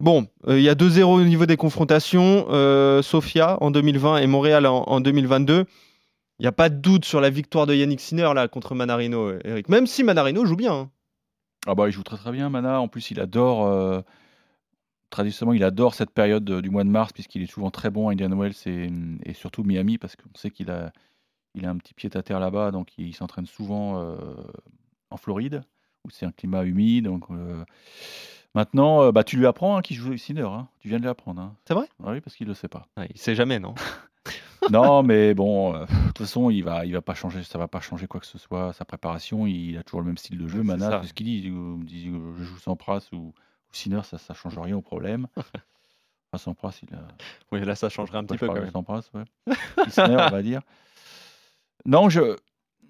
Bon, 0.00 0.28
euh, 0.46 0.58
il 0.58 0.62
y 0.64 0.68
a 0.68 0.74
2-0 0.74 1.02
au 1.02 1.24
niveau 1.24 1.46
des 1.46 1.56
confrontations. 1.56 2.46
euh, 2.50 3.02
Sofia 3.02 3.58
en 3.62 3.70
2020 3.70 4.18
et 4.18 4.26
Montréal 4.26 4.66
en, 4.66 4.84
en 4.84 5.00
2022. 5.00 5.64
Il 6.38 6.42
n'y 6.42 6.46
a 6.46 6.52
pas 6.52 6.68
de 6.68 6.76
doute 6.76 7.04
sur 7.04 7.20
la 7.20 7.30
victoire 7.30 7.66
de 7.66 7.74
Yannick 7.74 8.00
Sinner 8.00 8.30
là 8.34 8.46
contre 8.46 8.76
Manarino, 8.76 9.26
euh, 9.30 9.40
Eric. 9.44 9.68
Même 9.68 9.86
si 9.88 10.04
Manarino 10.04 10.44
joue 10.46 10.54
bien. 10.56 10.72
hein. 10.72 10.90
Ah 11.66 11.74
bah 11.74 11.88
il 11.88 11.92
joue 11.92 12.04
très 12.04 12.16
très 12.16 12.30
bien 12.30 12.48
Mana. 12.48 12.80
En 12.80 12.86
plus 12.86 13.10
il 13.10 13.18
adore 13.20 14.04
traditionnellement 15.10 15.54
il 15.54 15.64
adore 15.64 15.94
cette 15.94 16.10
période 16.12 16.44
de- 16.44 16.60
du 16.60 16.70
mois 16.70 16.84
de 16.84 16.88
mars 16.88 17.12
puisqu'il 17.12 17.42
est 17.42 17.50
souvent 17.50 17.70
très 17.70 17.90
bon 17.90 18.08
à 18.08 18.12
Indian 18.12 18.30
Wells 18.38 18.54
et, 19.24 19.32
surtout 19.34 19.64
Miami 19.64 19.98
parce 19.98 20.14
qu'on 20.16 20.28
sait 20.38 20.50
qu'il 20.50 20.70
a 20.70 20.92
un 21.62 21.76
petit 21.76 21.94
pied 21.94 22.08
à 22.14 22.22
terre 22.22 22.38
là-bas 22.38 22.70
donc 22.70 22.90
il 22.96 23.12
s'entraîne 23.14 23.46
souvent 23.46 24.00
en 25.10 25.16
Floride 25.16 25.62
où 26.04 26.10
c'est 26.10 26.26
un 26.26 26.30
climat 26.32 26.62
humide 26.64 27.06
donc 27.06 27.24
maintenant 28.54 29.02
euh, 29.02 29.12
bah 29.12 29.24
tu 29.24 29.36
lui 29.36 29.46
apprends 29.46 29.76
hein, 29.76 29.82
qu'il 29.82 29.96
joue 29.96 30.16
Sinner 30.16 30.42
hein. 30.42 30.68
tu 30.80 30.88
viens 30.88 30.98
de 30.98 31.02
lui 31.02 31.08
apprendre 31.10 31.40
hein. 31.40 31.54
C'est 31.66 31.74
vrai? 31.74 31.86
Ah 32.04 32.10
oui 32.12 32.20
parce 32.20 32.36
qu'il 32.36 32.46
le 32.46 32.54
sait 32.54 32.68
pas. 32.68 32.86
Ouais, 32.96 33.08
il 33.14 33.18
sait 33.18 33.34
jamais, 33.34 33.58
non? 33.58 33.74
Non 34.70 35.02
mais 35.02 35.32
bon 35.34 35.74
euh, 35.74 35.86
de 35.86 36.06
toute 36.08 36.18
façon 36.18 36.50
il 36.50 36.62
va 36.62 36.84
il 36.84 36.92
va 36.92 37.00
pas 37.00 37.14
changer 37.14 37.42
ça 37.42 37.58
va 37.58 37.68
pas 37.68 37.80
changer 37.80 38.06
quoi 38.06 38.20
que 38.20 38.26
ce 38.26 38.36
soit 38.38 38.72
sa 38.74 38.84
préparation 38.84 39.46
il 39.46 39.78
a 39.78 39.82
toujours 39.82 40.00
le 40.00 40.06
même 40.08 40.18
style 40.18 40.36
de 40.36 40.46
jeu 40.48 40.58
Ouais, 40.58 40.64
Mana 40.64 41.00
c'est 41.02 41.08
ce 41.08 41.14
qu'il 41.14 41.26
dit 41.26 41.40
il 41.46 41.84
dit, 41.86 42.08
euh, 42.08 42.34
je 42.38 42.44
joue 42.44 42.58
sans 42.58 42.76
Pras 42.76 43.00
ou, 43.12 43.16
ou 43.16 43.32
Sinner 43.72 44.00
ça 44.04 44.18
ça 44.18 44.34
change 44.34 44.58
rien 44.58 44.76
au 44.76 44.82
problème 44.82 45.26
enfin 45.36 46.38
sans 46.38 46.52
Pras 46.54 46.72
il 46.82 46.94
a 46.94 46.98
Oui, 47.52 47.64
là, 47.64 47.74
ça 47.76 47.88
changerait 47.88 48.18
un 48.18 48.24
petit 48.24 48.36
peu 48.36 48.46
quand 48.48 48.54
même. 48.54 48.70
sans 48.70 48.82
Pras 48.82 49.00
ouais 49.14 49.54
Sinner 49.88 50.16
on 50.16 50.28
va 50.30 50.42
dire 50.42 50.60
non 51.86 52.10
je- 52.10 52.36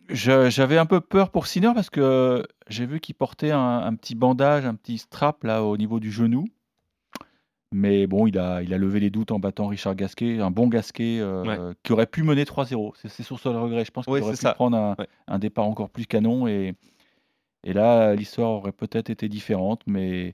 j'avais 0.09 0.79
un 0.79 0.87
peu 0.87 1.01
peur 1.01 1.31
pour 1.31 1.47
Sinner 1.47 1.73
parce 1.75 1.91
que 1.91 2.47
j'ai 2.69 2.87
vu 2.87 3.01
qu'il 3.01 3.15
portait 3.15 3.51
un, 3.51 3.79
un 3.79 3.95
petit 3.95 4.15
bandage 4.15 4.65
un 4.65 4.75
petit 4.75 4.99
strap 4.99 5.45
là 5.45 5.63
au 5.65 5.77
niveau 5.77 6.01
du 6.01 6.11
genou 6.11 6.47
mais 7.71 8.07
bon, 8.07 8.27
il 8.27 8.39
a, 8.39 8.63
il 8.63 8.73
a 8.73 8.79
levé 8.79 8.99
les 8.99 9.11
doutes 9.11 9.31
en 9.31 9.39
battant 9.39 9.67
Richard 9.67 9.95
Gasquet, 9.95 10.41
un 10.41 10.51
bon 10.51 10.69
Gasquet 10.69 11.19
euh, 11.21 11.75
qui 11.83 11.93
aurait 11.93 12.07
pu 12.07 12.23
mener 12.23 12.45
3-0. 12.45 12.93
C'est 13.05 13.23
sur 13.23 13.39
ça 13.39 13.53
le 13.53 13.59
regret. 13.59 13.85
Je 13.85 13.91
pense 13.91 14.07
qu'il 14.07 14.15
Oui, 14.15 14.21
aurait 14.23 14.31
pu 14.31 14.39
ça. 14.39 14.55
prendre 14.55 14.75
un, 14.79 14.95
Ouais. 14.99 15.07
un 15.27 15.39
départ 15.39 15.67
encore 15.67 15.91
plus 15.91 16.07
canon. 16.07 16.49
Et, 16.49 16.73
et 17.65 17.75
là, 17.75 18.15
l'histoire 18.15 18.53
aurait 18.53 18.73
peut-être 18.73 19.11
été 19.11 19.29
différente. 19.29 19.83
Mais 19.87 20.33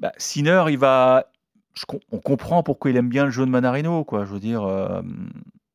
bah, 0.00 0.12
Sinner, 0.16 0.66
il 0.68 0.78
va. 0.78 1.32
je 1.74 1.82
on 2.12 2.20
comprend 2.20 2.62
pourquoi 2.62 2.92
il 2.92 2.96
aime 2.96 3.08
bien 3.08 3.24
le 3.24 3.32
jeu 3.32 3.44
de 3.44 3.50
Manarino. 3.50 4.04
Quoi. 4.04 4.24
Je 4.24 4.32
veux 4.34 4.38
dire, 4.40 4.62
euh, 4.62 5.02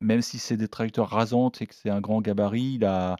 même 0.01 0.21
si 0.21 0.39
c'est 0.39 0.57
des 0.57 0.67
trajectoires 0.67 1.09
rasantes 1.09 1.61
et 1.61 1.67
que 1.67 1.75
c'est 1.75 1.89
un 1.89 2.01
grand 2.01 2.21
gabarit, 2.21 2.75
il 2.75 2.85
a. 2.85 3.17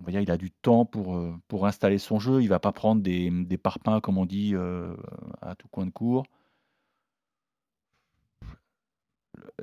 On 0.00 0.04
va 0.04 0.10
dire, 0.12 0.20
il 0.20 0.30
a 0.32 0.36
du 0.36 0.50
temps 0.50 0.84
pour, 0.84 1.16
euh, 1.16 1.34
pour 1.48 1.66
installer 1.66 1.98
son 1.98 2.18
jeu. 2.18 2.42
Il 2.42 2.48
va 2.48 2.58
pas 2.58 2.72
prendre 2.72 3.02
des, 3.02 3.30
des 3.30 3.58
parpaings, 3.58 4.00
comme 4.00 4.18
on 4.18 4.26
dit, 4.26 4.52
euh, 4.54 4.96
à 5.40 5.54
tout 5.54 5.68
coin 5.68 5.86
de 5.86 5.90
cours. 5.90 6.24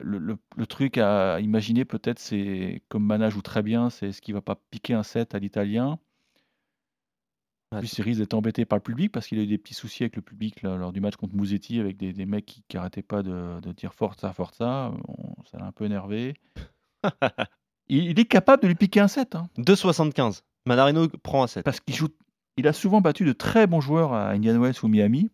Le, 0.02 0.38
truc 0.68 0.98
à 0.98 1.40
imaginer, 1.42 1.86
peut-être, 1.86 2.20
c'est 2.20 2.82
comme 2.90 3.06
Mana 3.06 3.30
joue 3.30 3.42
très 3.42 3.62
bien, 3.64 3.90
c'est 3.90 4.12
ce 4.12 4.22
qu'il 4.22 4.34
va 4.34 4.42
pas 4.42 4.56
piquer 4.72 4.94
un 4.94 5.04
set 5.04 5.36
à 5.36 5.40
l'italien. 5.40 6.00
Ouais, 7.72 7.80
Puis 7.82 7.92
il 7.98 8.02
risque 8.04 8.20
d'être 8.20 8.34
embêté 8.34 8.66
par 8.66 8.78
le 8.78 8.82
public 8.84 9.12
parce 9.12 9.28
qu'il 9.28 9.38
a 9.38 9.44
eu 9.44 9.48
des 9.48 9.60
petits 9.60 9.76
soucis 9.76 10.02
avec 10.04 10.16
le 10.16 10.24
public 10.24 10.64
là, 10.64 10.76
lors 10.76 10.92
du 10.92 11.02
match 11.02 11.16
contre 11.18 11.36
Mouzetti 11.36 11.80
avec 11.80 11.98
des, 11.98 12.14
des 12.14 12.26
mecs 12.26 12.46
qui, 12.48 12.64
qui 12.68 12.78
arrêtaient 12.78 13.04
pas 13.04 13.22
de, 13.22 13.60
de 13.62 13.72
dire 13.74 13.94
Forza, 13.94 14.34
Forza. 14.34 14.92
On- 15.08 15.36
ça 15.52 15.60
l'a 15.60 15.66
un 15.66 15.72
peu 15.72 15.86
énervé. 15.86 16.34
il, 17.88 18.06
il 18.06 18.20
est 18.20 18.26
capable 18.26 18.64
de 18.64 18.68
lui 18.68 18.76
piquer 18.76 19.02
un 19.02 19.08
set. 19.08 19.36
hein. 19.36 19.50
2,75. 19.60 20.42
Manarino 20.66 21.08
prend 21.08 21.44
un 21.44 21.48
7. 21.48 21.64
Parce 21.64 21.80
qu'il 21.80 21.94
joue, 21.96 22.10
il 22.58 22.68
a 22.68 22.74
souvent 22.74 23.02
battu 23.02 23.24
de 23.24 23.34
très 23.34 23.68
bons 23.68 23.82
joueurs 23.82 24.14
à 24.14 24.30
Indian 24.32 24.60
Wells 24.60 24.76
ou 24.84 24.88
Miami. 24.88 25.30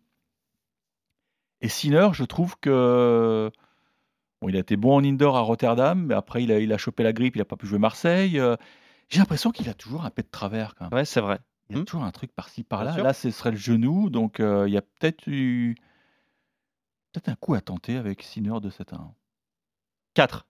Et 1.62 1.68
Sinner, 1.68 2.08
je 2.12 2.24
trouve 2.24 2.56
que 2.60 3.50
bon, 4.42 4.48
il 4.50 4.56
a 4.56 4.60
été 4.60 4.76
bon 4.76 4.94
en 4.96 5.02
indoor 5.04 5.36
à 5.36 5.40
Rotterdam, 5.40 6.04
mais 6.06 6.14
après 6.14 6.42
il 6.44 6.52
a, 6.52 6.58
il 6.60 6.70
a 6.72 6.76
chopé 6.78 7.02
la 7.02 7.12
grippe, 7.14 7.34
il 7.36 7.38
n'a 7.38 7.44
pas 7.46 7.56
pu 7.56 7.66
jouer 7.66 7.78
Marseille. 7.78 8.38
Euh, 8.38 8.56
J'ai 9.08 9.20
l'impression 9.20 9.50
qu'il 9.52 9.68
a 9.70 9.74
toujours 9.74 10.04
un 10.04 10.10
peu 10.10 10.22
de 10.22 10.28
travers 10.30 10.74
quand 10.74 10.84
même. 10.84 10.92
Ouais, 10.94 11.04
c'est 11.06 11.20
vrai. 11.22 11.38
Il 11.68 11.76
y 11.76 11.78
a 11.78 11.82
Hmm. 11.82 11.84
toujours 11.84 12.04
un 12.04 12.12
truc 12.12 12.32
par-ci 12.32 12.62
Bien 12.62 12.66
par-là. 12.68 12.92
sûr. 12.94 13.02
Là, 13.04 13.12
ce 13.12 13.30
serait 13.30 13.50
le 13.50 13.56
genou, 13.56 14.08
donc 14.10 14.40
euh, 14.40 14.68
il 14.68 14.72
y 14.72 14.76
a 14.76 14.82
peut-être 14.82 15.26
eu 15.26 15.74
peut-être 17.12 17.28
un 17.28 17.34
coup 17.34 17.54
à 17.54 17.60
tenter 17.60 17.96
avec 17.96 18.22
Sinner 18.22 18.60
de 18.60 18.70
7 18.70 18.92
à 18.92 18.96
1. 18.96 19.14
4. 20.14 20.46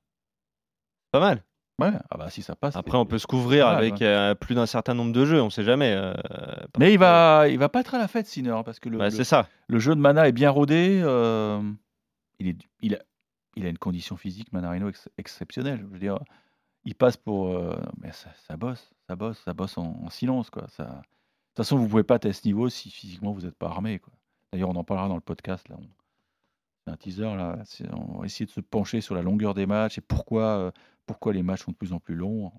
Pas 1.12 1.20
mal. 1.20 1.42
Ouais, 1.78 1.90
ah 2.10 2.16
bah 2.16 2.30
si 2.30 2.40
ça 2.42 2.56
passe. 2.56 2.74
Après, 2.74 2.92
c'est- 2.92 2.96
on 2.96 3.04
peut 3.04 3.18
se 3.18 3.26
couvrir 3.26 3.66
avec 3.68 4.00
euh, 4.00 4.34
plus 4.34 4.54
d'un 4.54 4.64
certain 4.64 4.94
nombre 4.94 5.12
de 5.12 5.24
jeux, 5.26 5.42
on 5.42 5.50
sait 5.50 5.62
jamais. 5.64 5.92
euh, 5.92 6.14
parce 6.14 6.78
Mais 6.78 6.92
il 6.92 6.96
que- 6.96 7.00
va, 7.00 7.48
il 7.48 7.58
va 7.58 7.68
pas 7.68 7.80
être 7.80 7.94
à 7.94 7.98
la 7.98 8.08
fête 8.08 8.26
Sinner 8.26 8.50
hein, 8.50 8.62
parce 8.62 8.80
que 8.80 8.88
le, 8.88 8.96
Bah, 8.98 9.04
le- 9.04 9.10
c'est 9.10 9.24
ça. 9.24 9.46
Le 9.68 9.78
jeu 9.78 9.94
de 9.94 10.00
Mana 10.00 10.26
est 10.28 10.32
bien 10.32 10.50
rodé. 10.50 11.00
euh, 11.04 11.60
il, 12.38 12.48
est, 12.48 12.56
il, 12.80 12.94
a, 12.94 12.98
il 13.56 13.66
a 13.66 13.68
une 13.68 13.76
condition 13.78 14.16
physique, 14.16 14.52
Manarino, 14.52 14.88
ex- 14.88 15.08
exceptionnelle. 15.18 15.80
Je 15.80 15.86
veux 15.86 15.98
dire, 15.98 16.18
il 16.86 16.94
passe 16.94 17.16
pour. 17.18 17.48
euh, 17.50 17.76
mais 18.00 18.12
ça, 18.12 18.30
ça 18.48 18.56
bosse, 18.56 18.90
ça 19.08 19.14
bosse, 19.16 19.38
ça 19.44 19.52
bosse 19.52 19.76
en, 19.76 20.02
en 20.04 20.08
silence. 20.10 20.48
Quoi. 20.50 20.66
Ça, 20.68 20.84
de 20.84 20.90
toute 20.90 21.56
façon, 21.58 21.76
vous 21.76 21.88
pouvez 21.88 22.04
pas 22.04 22.16
être 22.16 22.26
à 22.26 22.32
ce 22.32 22.46
niveau 22.46 22.68
si 22.70 22.90
physiquement 22.90 23.32
vous 23.32 23.42
n'êtes 23.42 23.56
pas 23.56 23.68
armé. 23.68 23.98
quoi. 23.98 24.12
D'ailleurs, 24.52 24.70
on 24.70 24.76
en 24.76 24.84
parlera 24.84 25.08
dans 25.08 25.14
le 25.16 25.20
podcast. 25.20 25.68
Là, 25.68 25.76
on- 25.78 25.88
c'est 26.86 26.92
un 26.92 26.96
teaser. 26.96 27.34
Là. 27.36 27.58
C'est- 27.64 27.92
On 27.92 28.20
va 28.20 28.24
essayer 28.26 28.46
de 28.46 28.50
se 28.50 28.60
pencher 28.60 29.00
sur 29.02 29.14
la 29.14 29.22
longueur 29.22 29.52
des 29.54 29.66
matchs 29.66 29.98
et 29.98 30.00
pourquoi, 30.00 30.42
euh, 30.58 30.70
pourquoi 31.04 31.32
les 31.32 31.42
matchs 31.42 31.64
sont 31.64 31.72
de 31.72 31.76
plus 31.76 31.92
en 31.92 31.98
plus 32.00 32.14
longs. 32.14 32.52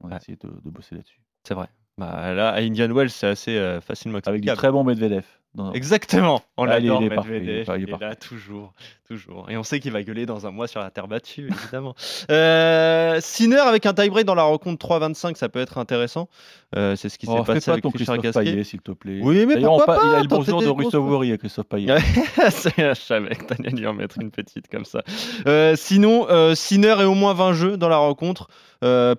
On 0.00 0.06
va 0.08 0.14
Ouais. 0.14 0.16
essayer 0.20 0.36
de, 0.36 0.48
de 0.48 0.70
bosser 0.70 0.94
là-dessus. 0.96 1.20
C'est 1.44 1.54
vrai. 1.54 1.68
Bah, 1.98 2.32
là, 2.34 2.50
à 2.50 2.60
Indian 2.60 2.88
Wells, 2.92 3.10
c'est 3.10 3.26
assez 3.26 3.56
euh, 3.56 3.80
facilement 3.80 4.18
Avec 4.24 4.40
du 4.40 4.48
très 4.54 4.70
bon 4.70 4.82
Medvedev. 4.84 5.24
Exactement, 5.74 6.40
on 6.56 6.64
Ah, 6.66 6.78
il 6.78 6.86
l'adore, 6.86 7.02
il 7.02 7.12
est 7.12 7.14
parfait, 7.14 7.30
il 7.32 7.34
est 7.36 7.40
Medvedev, 7.40 7.64
pas- 7.66 7.76
il 7.76 7.80
est 7.80 7.82
il 7.82 7.88
est 7.88 7.90
parfait. 7.90 8.04
là 8.06 8.14
toujours, 8.16 8.72
toujours. 9.06 9.50
Et 9.50 9.58
on 9.58 9.62
sait 9.62 9.80
qu'il 9.80 9.92
va 9.92 10.02
gueuler 10.02 10.24
dans 10.24 10.46
un 10.46 10.50
mois 10.50 10.66
sur 10.66 10.80
la 10.80 10.90
terre 10.90 11.06
battue, 11.08 11.50
évidemment. 11.52 11.94
euh, 12.30 13.18
Sinner 13.20 13.58
avec 13.58 13.84
un 13.84 13.92
tie-break 13.92 14.24
dans 14.24 14.34
la 14.34 14.44
rencontre 14.44 14.78
3-25, 14.88 15.36
ça 15.36 15.50
peut 15.50 15.60
être 15.60 15.76
intéressant. 15.76 16.30
Euh, 16.74 16.96
c'est 16.96 17.10
ce 17.10 17.18
qui 17.18 17.26
s'est 17.26 17.32
Oh, 17.36 17.42
passé 17.44 17.66
pas 17.66 17.72
avec 17.72 17.82
ton 17.82 17.90
Richard 17.90 18.16
Christophe 18.16 18.42
Gasquet. 18.44 18.64
S'il 18.64 18.80
te 18.80 18.92
plaît. 18.92 19.20
Oui, 19.22 19.44
mais 19.44 19.60
pourquoi 19.60 19.84
pa- 19.84 20.00
Il 20.02 20.08
pas 20.10 20.16
a 20.16 20.22
le 20.22 20.28
bonjour 20.28 20.62
de 20.62 20.68
Russo. 20.68 21.02
Vori, 21.02 21.36
Christophe 21.36 21.66
Payet. 21.68 21.98
Je 21.98 22.94
savais 22.94 23.34
que 23.34 23.44
t'allais 23.44 23.68
lui 23.70 23.86
en 23.86 23.92
mettre 23.92 24.16
une 24.22 24.30
petite 24.30 24.68
comme 24.68 24.86
ça. 24.86 25.02
Euh, 25.46 25.76
sinon, 25.76 26.26
euh, 26.30 26.54
Sinner 26.54 26.96
et 27.00 27.04
au 27.04 27.12
moins 27.14 27.34
20 27.34 27.52
jeux 27.52 27.76
dans 27.76 27.90
la 27.90 27.98
rencontre 27.98 28.48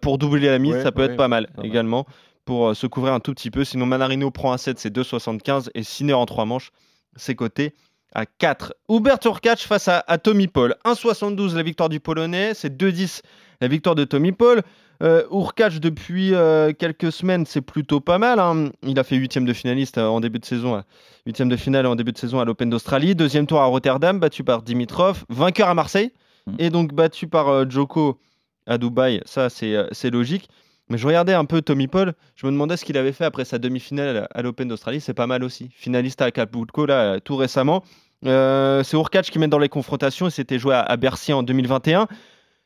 pour 0.01 0.17
doubler 0.17 0.47
la 0.49 0.57
mise, 0.57 0.73
Ouais, 0.73 0.81
ça 0.81 0.91
peut 0.91 1.01
ouais, 1.01 1.09
être 1.11 1.15
pas 1.15 1.25
pas 1.25 1.27
mal. 1.27 1.47
également 1.63 2.07
pour 2.45 2.69
euh, 2.69 2.73
se 2.73 2.87
couvrir 2.87 3.13
un 3.13 3.19
tout 3.19 3.33
petit 3.33 3.51
peu. 3.51 3.63
Sinon, 3.63 3.85
Manarino 3.85 4.31
prend 4.31 4.53
un 4.53 4.57
7, 4.57 4.79
c'est 4.79 4.95
2,75 4.95 5.69
et 5.75 5.83
Sinner 5.83 6.13
en 6.13 6.25
3 6.25 6.45
manches, 6.45 6.71
c'est 7.15 7.35
coté 7.35 7.73
à 8.15 8.25
4. 8.25 8.73
Hubert 8.89 9.17
Urkacz 9.25 9.61
face 9.65 9.87
à, 9.87 10.03
à 10.07 10.17
Tommy 10.17 10.47
Paul. 10.47 10.75
1,72 10.85 11.55
la 11.55 11.63
victoire 11.63 11.89
du 11.89 11.99
Polonais, 11.99 12.53
c'est 12.53 12.75
2,10 12.75 13.21
la 13.61 13.67
victoire 13.67 13.95
de 13.95 14.03
Tommy 14.03 14.31
Paul. 14.31 14.61
Euh, 15.01 15.23
Urkacz, 15.31 15.79
depuis 15.79 16.33
euh, 16.33 16.71
quelques 16.71 17.11
semaines, 17.11 17.45
c'est 17.45 17.61
plutôt 17.61 17.99
pas 17.99 18.19
mal. 18.19 18.39
hein. 18.39 18.69
Il 18.83 18.97
a 18.99 19.03
fait 19.03 19.15
huitième 19.15 19.45
de 19.45 19.51
finaliste 19.53 19.97
euh, 19.97 20.05
en 20.05 20.19
début 20.21 20.39
de 20.39 20.45
saison, 20.45 20.81
huitième 21.25 21.49
de 21.49 21.55
finale 21.57 21.87
en 21.87 21.95
début 21.95 22.11
de 22.11 22.17
saison 22.17 22.39
à 22.39 22.45
l'Open 22.45 22.69
d'Australie. 22.69 23.15
Deuxième 23.15 23.47
tour 23.47 23.59
à 23.59 23.65
Rotterdam, 23.65 24.19
battu 24.19 24.43
par 24.43 24.61
Dimitrov. 24.61 25.25
Vainqueur 25.29 25.67
à 25.69 25.73
Marseille 25.73 26.11
Mm. 26.45 26.55
et 26.59 26.69
donc 26.69 26.93
battu 26.93 27.27
par 27.27 27.69
Djoko 27.69 28.19
à 28.67 28.77
Dubaï. 28.77 29.21
Ça, 29.25 29.49
c'est 29.49 30.09
logique. 30.11 30.49
Mais 30.93 30.99
je 30.99 31.07
regardais 31.07 31.33
un 31.33 31.45
peu 31.45 31.63
Tommy 31.63 31.87
Paul. 31.87 32.13
Je 32.35 32.45
me 32.45 32.51
demandais 32.51 32.77
ce 32.77 32.85
qu'il 32.85 32.99
avait 32.99 33.13
fait 33.13 33.25
après 33.25 33.45
sa 33.45 33.57
demi-finale 33.57 34.27
à 34.31 34.41
l'Open 34.43 34.67
d'Australie. 34.67 35.01
C'est 35.01 35.15
pas 35.15 35.25
mal 35.25 35.43
aussi. 35.43 35.69
Finaliste 35.73 36.21
à 36.21 36.25
Acapulco 36.25 36.85
là, 36.85 37.19
tout 37.19 37.35
récemment. 37.35 37.83
Euh, 38.27 38.83
c'est 38.83 38.95
Urkacz 38.95 39.31
qui 39.31 39.39
mène 39.39 39.49
dans 39.49 39.57
les 39.57 39.69
confrontations. 39.69 40.27
Il 40.27 40.31
s'était 40.31 40.59
joué 40.59 40.75
à, 40.75 40.95
Bercy 40.97 41.33
en 41.33 41.41
2021. 41.41 42.07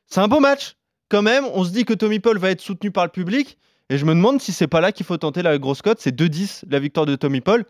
C'est 0.07 0.19
un 0.19 0.27
beau 0.27 0.41
match 0.41 0.75
quand 1.07 1.21
même. 1.21 1.45
On 1.53 1.63
se 1.63 1.71
dit 1.71 1.85
que 1.85 1.93
Tommy 1.93 2.19
Paul 2.19 2.37
va 2.37 2.49
être 2.49 2.59
soutenu 2.59 2.91
par 2.91 3.05
le 3.05 3.11
public. 3.11 3.57
Et 3.89 3.97
je 3.97 4.03
me 4.03 4.13
demande 4.13 4.41
si 4.41 4.51
c'est 4.51 4.67
pas 4.67 4.81
là 4.81 4.91
qu'il 4.91 5.05
faut 5.05 5.15
tenter 5.15 5.41
la 5.41 5.57
grosse 5.57 5.81
cote. 5.81 6.01
C'est 6.01 6.13
2-10 6.13 6.63
la 6.69 6.79
victoire 6.79 7.05
de 7.05 7.15
Tommy 7.15 7.39
Paul, 7.39 7.63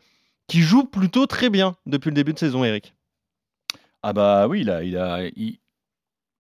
qui 0.48 0.62
joue 0.62 0.86
plutôt 0.86 1.28
très 1.28 1.52
bien 1.52 1.76
depuis 1.86 2.10
le 2.10 2.16
début 2.16 2.34
de 2.34 2.40
saison, 2.40 2.64
Eric. 2.64 2.96
Ah 4.02 4.12
bah 4.12 4.48
oui, 4.48 4.62
il 4.62 4.72
a, 4.72 4.84
il 4.84 4.98
a, 4.98 5.20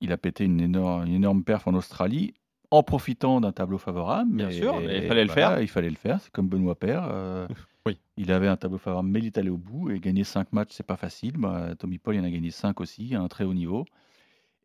il 0.01 0.11
a 0.11 0.17
pété 0.17 0.45
une 0.45 0.59
énorme, 0.59 1.05
une 1.05 1.13
énorme 1.13 1.43
perf 1.43 1.67
en 1.67 1.75
Australie 1.75 2.33
en 2.71 2.83
profitant 2.83 3.39
d'un 3.41 3.51
tableau 3.51 3.77
favorable. 3.77 4.31
Bien 4.35 4.51
sûr, 4.51 4.79
mais 4.79 4.97
il 5.03 5.07
fallait 5.07 5.23
le 5.25 5.31
voilà, 5.31 5.49
faire. 5.51 5.61
Il 5.61 5.67
fallait 5.67 5.89
le 5.89 5.95
faire, 5.95 6.19
c'est 6.21 6.31
comme 6.31 6.47
Benoît 6.49 6.75
Père. 6.75 7.07
euh, 7.11 7.47
Oui. 7.85 7.97
Il 8.17 8.33
avait 8.33 8.47
un 8.49 8.57
tableau 8.57 8.77
favorable, 8.77 9.07
mais 9.07 9.19
il 9.19 9.25
est 9.27 9.37
allé 9.37 9.49
au 9.49 9.57
bout 9.57 9.91
et 9.91 9.99
gagner 9.99 10.25
5 10.25 10.51
matchs, 10.51 10.71
c'est 10.71 10.85
pas 10.85 10.97
facile. 10.97 11.37
Bah, 11.37 11.69
Tommy 11.79 11.97
Paul, 11.99 12.15
il 12.15 12.19
en 12.21 12.25
a 12.25 12.29
gagné 12.29 12.51
5 12.51 12.81
aussi, 12.81 13.15
à 13.15 13.21
un 13.21 13.29
très 13.29 13.45
haut 13.45 13.53
niveau. 13.53 13.85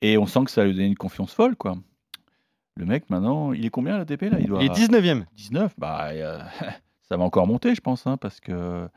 Et 0.00 0.18
on 0.18 0.26
sent 0.26 0.40
que 0.46 0.50
ça 0.50 0.64
lui 0.64 0.70
a 0.70 0.74
donné 0.74 0.86
une 0.86 0.96
confiance 0.96 1.32
folle, 1.32 1.54
quoi. 1.54 1.76
Le 2.76 2.84
mec, 2.86 3.08
maintenant, 3.10 3.52
il 3.52 3.64
est 3.64 3.70
combien 3.70 3.96
l'ATP 3.98 4.22
là? 4.22 4.38
Il 4.40 4.46
doit 4.46 4.60
Il 4.64 4.66
est 4.66 4.74
19e. 4.74 5.26
19, 5.36 5.74
bah, 5.78 6.08
euh, 6.10 6.40
ça 7.08 7.16
va 7.16 7.22
encore 7.22 7.46
monter, 7.46 7.76
je 7.76 7.80
pense, 7.80 8.08
hein, 8.08 8.16
parce 8.16 8.40
que 8.40 8.50
euh, 8.50 8.88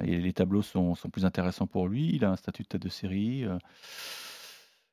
les 0.00 0.32
tableaux 0.32 0.62
sont, 0.62 0.96
sont 0.96 1.10
plus 1.10 1.24
intéressants 1.24 1.68
pour 1.68 1.86
lui. 1.86 2.10
Il 2.16 2.24
a 2.24 2.30
un 2.32 2.36
statut 2.36 2.64
de 2.64 2.68
tête 2.68 2.82
de 2.82 2.88
série. 2.88 3.44
euh. 3.44 3.58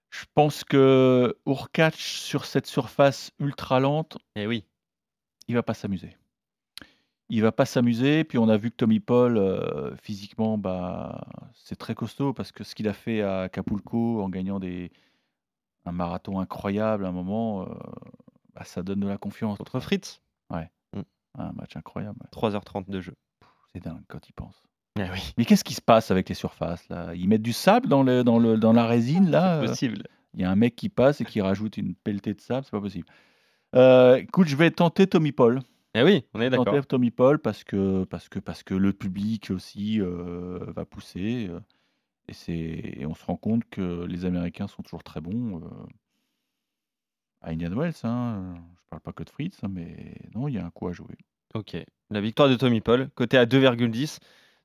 Je 0.09 0.25
pense 0.33 0.63
que 0.63 1.37
Urkacz, 1.45 1.95
sur 1.97 2.45
cette 2.45 2.65
surface 2.65 3.31
ultra 3.39 3.79
lente, 3.79 4.17
Eh 4.35 4.47
oui. 4.47 4.65
il 5.47 5.55
va 5.55 5.63
pas 5.63 5.73
s'amuser. 5.73 6.17
Il 7.29 7.41
va 7.43 7.51
pas 7.51 7.65
s'amuser. 7.65 8.23
Puis 8.23 8.37
on 8.39 8.49
a 8.49 8.57
vu 8.57 8.71
que 8.71 8.75
Tommy 8.75 8.99
Paul, 8.99 9.37
euh, 9.37 9.95
physiquement, 9.97 10.57
bah, 10.57 11.27
c'est 11.53 11.75
très 11.75 11.93
costaud 11.93 12.33
parce 12.33 12.51
que 12.51 12.63
ce 12.63 12.73
qu'il 12.73 12.87
a 12.87 12.93
fait 12.93 13.21
à 13.21 13.41
Acapulco 13.41 14.21
en 14.23 14.29
gagnant 14.29 14.59
des, 14.59 14.91
un 15.85 15.91
marathon 15.91 16.39
incroyable 16.39 17.05
à 17.05 17.09
un 17.09 17.11
moment, 17.11 17.63
euh, 17.63 17.73
bah, 18.55 18.63
ça 18.65 18.81
donne 18.81 19.01
de 19.01 19.07
la 19.07 19.17
confiance. 19.19 19.57
Contre 19.59 19.79
Fritz, 19.79 20.21
Un 21.37 21.51
match 21.53 21.77
incroyable. 21.77 22.17
ouais. 22.21 22.29
3h30 22.31 22.89
de 22.89 22.99
jeu. 23.01 23.13
C'est 23.71 23.83
dingue 23.83 24.01
quand 24.07 24.27
il 24.27 24.33
pense. 24.33 24.63
Eh 24.99 25.09
oui. 25.13 25.33
Mais 25.37 25.45
qu'est-ce 25.45 25.63
qui 25.63 25.73
se 25.73 25.81
passe 25.81 26.11
avec 26.11 26.27
les 26.27 26.35
surfaces 26.35 26.87
là? 26.89 27.13
Ils 27.15 27.27
mettent 27.29 27.41
du 27.41 27.53
sable 27.53 27.87
dans, 27.87 28.03
le, 28.03 28.23
dans, 28.23 28.37
le, 28.37 28.57
dans 28.57 28.73
la 28.73 28.85
résine 28.85 29.29
là? 29.31 29.59
C'est 29.61 29.67
possible. 29.67 30.03
Il 30.33 30.41
y 30.41 30.43
a 30.43 30.51
un 30.51 30.55
mec 30.55 30.75
qui 30.75 30.89
passe 30.89 31.21
et 31.21 31.25
qui 31.25 31.41
rajoute 31.41 31.77
une 31.77 31.95
pelletée 31.95 32.33
de 32.33 32.41
sable, 32.41 32.63
c'est 32.65 32.71
pas 32.71 32.81
possible. 32.81 33.07
Euh, 33.75 34.17
écoute, 34.17 34.47
je 34.47 34.55
vais 34.55 34.71
tenter 34.71 35.07
Tommy 35.07 35.31
Paul. 35.31 35.61
Eh 35.95 36.03
oui, 36.03 36.23
on 36.33 36.41
est 36.41 36.49
d'accord. 36.49 36.65
Tenter 36.65 36.85
Tommy 36.85 37.11
Paul 37.11 37.39
parce 37.39 37.63
que, 37.63 38.03
parce 38.03 38.29
que, 38.29 38.39
parce 38.39 38.61
que 38.63 38.75
le 38.75 38.93
public 38.93 39.49
aussi 39.51 39.99
euh, 40.01 40.59
va 40.75 40.85
pousser. 40.85 41.47
euh, 41.49 41.59
et, 42.27 42.33
c'est, 42.33 42.53
et 42.53 43.05
on 43.07 43.15
se 43.15 43.25
rend 43.25 43.37
compte 43.37 43.63
que 43.71 44.05
les 44.05 44.25
Américains 44.25 44.67
sont 44.67 44.83
toujours 44.83 45.03
très 45.03 45.21
bons. 45.21 45.61
euh, 45.61 45.87
à 47.41 47.51
Indian 47.51 47.71
Wells, 47.71 47.93
hein, 48.03 48.55
je 48.75 48.81
parle 48.89 49.01
pas 49.01 49.13
que 49.13 49.23
de 49.23 49.29
Fritz, 49.29 49.57
hein, 49.63 49.69
mais 49.71 50.15
non, 50.35 50.47
il 50.47 50.55
y 50.55 50.57
a 50.57 50.65
un 50.65 50.69
coup 50.69 50.87
à 50.89 50.91
jouer. 50.93 51.15
Ok. 51.55 51.75
La 52.11 52.21
victoire 52.21 52.49
de 52.49 52.55
Tommy 52.55 52.81
Paul, 52.81 53.09
côté 53.15 53.37
à 53.37 53.45
2,10. 53.45 54.19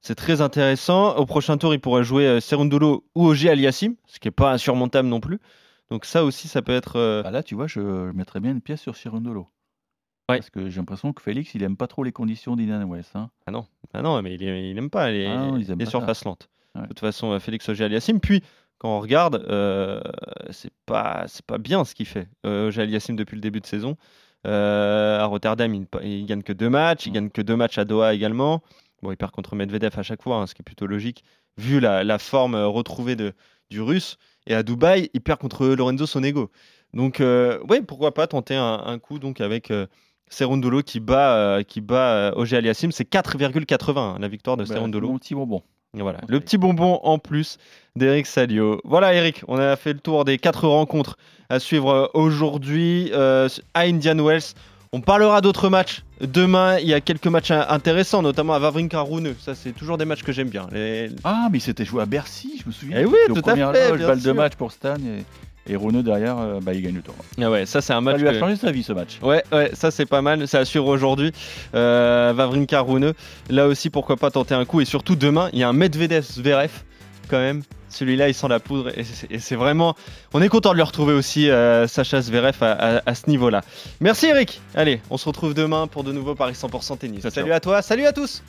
C'est 0.07 0.15
très 0.15 0.43
intéressant. 0.43 1.17
Au 1.17 1.25
prochain 1.25 1.57
tour, 1.57 1.73
il 1.73 1.81
pourrait 1.81 2.05
jouer 2.05 2.27
euh, 2.27 2.39
Serundolo 2.41 3.05
ou 3.15 3.27
Ogier 3.27 3.49
Aliassim, 3.49 3.95
ce 4.07 4.19
qui 4.21 4.29
n'est 4.29 4.33
pas 4.33 4.53
insurmontable 4.53 5.09
non 5.09 5.19
plus. 5.19 5.39
Donc 5.91 6.05
ça 6.05 6.25
aussi, 6.27 6.47
ça 6.47 6.61
peut 6.61 6.73
être... 6.73 6.97
euh, 6.97 7.23
Bah 7.23 7.31
là, 7.31 7.43
tu 7.43 7.55
vois, 7.55 7.67
je, 7.67 7.81
je 7.81 8.13
mettrais 8.13 8.39
bien 8.41 8.51
une 8.51 8.61
pièce 8.61 8.83
sur 8.83 8.97
Cirundolo. 8.97 9.49
Ouais. 10.29 10.37
Parce 10.37 10.51
que 10.51 10.69
j'ai 10.69 10.77
l'impression 10.77 11.15
que 11.15 11.23
Félix, 11.23 11.55
il 11.55 11.63
aime 11.63 11.79
pas 11.79 11.87
trop 11.87 12.05
les 12.05 12.13
conditions 12.13 12.55
d'Indian 12.55 12.87
Wells. 12.87 13.05
Hein. 13.15 13.31
Ah 13.47 13.51
non, 13.51 13.65
ah 13.95 14.03
non 14.03 14.21
mais 14.21 14.35
il, 14.35 14.43
il 14.43 14.77
aime 14.77 14.91
pas 14.91 15.11
les, 15.11 15.25
Ah 15.25 15.37
non, 15.39 15.55
les 15.57 15.75
pas 15.75 15.87
surfaces 15.87 16.25
lentes. 16.27 16.51
Ouais. 16.75 16.83
De 16.83 16.89
toute 16.89 17.01
façon, 17.01 17.33
euh, 17.33 17.39
Félix 17.39 17.67
Ogier 17.71 17.87
Aliassim. 17.87 18.19
Puis, 18.19 18.43
quand 18.77 18.99
on 18.99 19.01
regarde, 19.01 19.43
euh, 19.49 20.03
c'est 20.51 20.73
pas, 20.85 21.25
c'est 21.29 21.47
pas 21.47 21.57
bien 21.57 21.83
ce 21.87 21.95
qu'il 21.95 22.07
fait, 22.07 22.29
euh, 22.45 22.71
Aliassim, 22.77 23.15
depuis 23.17 23.37
le 23.37 23.41
début 23.41 23.61
de 23.61 23.67
saison. 23.67 23.97
Euh, 24.47 25.19
à 25.21 25.25
Rotterdam, 25.25 25.75
il, 25.75 25.87
il 26.03 26.27
gagne 26.27 26.43
que 26.43 26.53
deux 26.53 26.69
matchs. 26.69 27.07
Il 27.07 27.13
gagne 27.13 27.31
que 27.31 27.41
deux 27.41 27.57
matchs 27.57 27.79
à 27.79 27.87
Doha 27.87 28.13
également. 28.13 28.63
Bon, 29.05 29.13
il 29.13 29.17
perd 29.17 29.33
contre 29.33 29.55
Medvedev 29.55 29.99
à 29.99 30.03
chaque 30.03 30.23
fois, 30.23 30.37
hein, 30.37 30.47
ce 30.47 30.55
qui 30.55 30.63
est 30.63 30.65
plutôt 30.65 30.87
logique, 30.87 31.25
vu 31.59 31.79
la, 31.79 32.03
la 32.05 32.19
forme 32.19 32.55
euh, 32.55 32.67
retrouvée 32.67 33.17
de, 33.17 33.35
du 33.71 33.83
russe. 33.83 34.17
Et 34.47 34.55
à 34.55 34.63
Dubaï, 34.63 35.11
il 35.13 35.21
perd 35.21 35.39
contre 35.39 35.67
Lorenzo 35.67 36.07
Sonego. 36.07 36.51
Donc, 36.95 37.21
euh, 37.21 37.61
ouais, 37.69 37.83
pourquoi 37.83 38.15
pas 38.15 38.27
tenter 38.27 38.57
un, 38.57 38.83
un 38.87 38.99
coup 38.99 39.19
donc 39.19 39.43
avec 39.43 39.71
euh, 39.71 39.87
Serundolo 40.29 40.83
qui 40.83 41.01
bat, 41.01 41.37
euh, 41.37 41.63
qui 41.63 41.83
bat 41.83 42.33
euh, 42.35 42.57
Aliassim. 42.57 42.91
C'est 42.93 43.09
4,80 43.09 43.99
hein, 43.99 44.17
la 44.19 44.29
victoire 44.29 44.57
de 44.57 44.65
Bah, 44.65 44.75
Serundolo. 44.75 45.09
Mon 45.09 45.19
petit 45.19 45.35
bonbon. 45.35 45.63
Et 45.97 46.03
Voilà, 46.03 46.21
le 46.27 46.41
petit 46.41 46.59
bonbon 46.59 46.99
en 47.03 47.19
plus 47.19 47.59
d'Eric 47.95 48.27
Salio. 48.27 48.81
Voilà 48.85 49.15
Eric, 49.15 49.43
on 49.47 49.59
a 49.59 49.77
fait 49.77 49.93
le 49.93 50.01
tour 50.01 50.25
des 50.25 50.39
quatre 50.39 50.67
rencontres 50.67 51.17
à 51.49 51.61
suivre 51.61 51.91
euh, 51.91 52.07
aujourd'hui 52.15 53.11
euh, 53.13 53.49
à 53.75 53.83
Indian 53.83 54.19
Wells. 54.19 54.55
On 54.97 55.01
parlera 55.01 55.41
d'autres 55.41 55.69
matchs 55.71 56.03
demain. 56.21 56.79
Il 56.79 56.87
y 56.87 56.95
a 56.95 57.01
quelques 57.01 57.27
matchs 57.27 57.51
in- 57.51 57.67
intéressants, 57.69 58.23
notamment 58.23 58.55
à 58.55 58.61
Wawrinka 58.61 59.01
Rune. 59.01 59.35
Ça, 59.41 59.57
c'est 59.57 59.73
toujours 59.73 59.99
des 59.99 60.05
matchs 60.05 60.23
que 60.23 60.31
j'aime 60.31 60.49
bien. 60.51 60.69
Les- 60.71 61.11
Ah, 61.25 61.49
mais 61.51 61.59
il 61.59 61.61
s'était 61.61 61.85
joué 61.85 62.01
à 62.03 62.07
Bercy, 62.07 62.61
je 62.63 62.69
me 62.69 62.73
souviens. 62.73 62.99
Eh 63.01 63.05
oui, 63.05 63.17
tout 63.27 63.35
à 63.51 63.57
fait, 63.57 63.91
loge, 63.99 64.23
de 64.23 64.31
match 64.33 64.53
pour 64.55 64.71
Stan. 64.71 64.95
Et, 65.67 65.73
et 65.73 65.75
Rouneux 65.75 66.05
derrière, 66.05 66.39
euh, 66.39 66.61
bah, 66.63 66.75
il 66.75 66.83
gagne 66.83 66.95
le 66.95 67.01
tournoi. 67.03 67.25
Ah 67.43 67.51
ouais, 67.51 67.67
ça 67.67 67.81
c'est 67.81 67.93
un 67.93 67.97
Ça 67.97 68.01
match. 68.03 68.21
lui 68.21 68.29
a 68.29 68.33
que- 68.35 68.39
changé 68.39 68.55
sa 68.55 68.71
vie, 68.71 68.85
ce 68.85 68.93
match. 68.93 69.19
Ouais, 69.21 69.43
ouais, 69.51 69.71
ça 69.75 69.91
c'est 69.91 70.07
pas 70.07 70.23
mal. 70.23 70.45
À 70.53 70.65
suivre 70.65 70.87
aujourd'hui. 70.87 71.33
Euh, 71.75 72.33
Wawrinka 72.33 72.81
Rune. 72.81 73.15
Là 73.51 73.67
aussi, 73.67 73.91
pourquoi 73.91 74.17
pas 74.17 74.31
tenter 74.31 74.55
un 74.55 74.65
coup. 74.65 74.81
Et 74.81 74.85
surtout 74.85 75.17
demain, 75.17 75.49
il 75.53 75.59
y 75.59 75.65
a 75.65 75.69
un 75.69 75.73
Medvedev 75.73 76.23
Zverev 76.23 76.71
quand 77.29 77.39
même. 77.39 77.63
Celui-là, 77.95 78.29
il 78.29 78.35
sent 78.35 78.49
la 78.49 78.61
poudre 78.61 78.91
et 78.99 79.05
c'est- 79.05 79.55
vraiment. 79.55 79.95
On 80.33 80.43
est 80.43 80.49
content 80.49 80.73
de 80.73 80.77
le 80.79 80.83
retrouver 80.83 81.15
aussi, 81.15 81.49
euh, 81.49 81.87
Sacha 81.87 82.21
Zverev, 82.21 82.57
à, 82.61 82.73
à- 82.73 83.03
à 83.07 83.15
ce 83.15 83.31
niveau-là. 83.31 83.63
Merci 84.01 84.27
Eric. 84.27 84.61
Allez, 84.75 85.01
on 85.11 85.17
se 85.17 85.27
retrouve 85.27 85.55
demain 85.55 85.87
pour 85.87 86.03
de 86.05 86.11
nouveaux 86.13 86.35
Paris 86.35 86.55
100% 86.55 86.97
tennis. 86.99 87.27
Salut 87.29 87.53
à 87.53 87.61
toi, 87.61 87.83
salut 87.83 88.05
à 88.07 88.13
tous. 88.13 88.43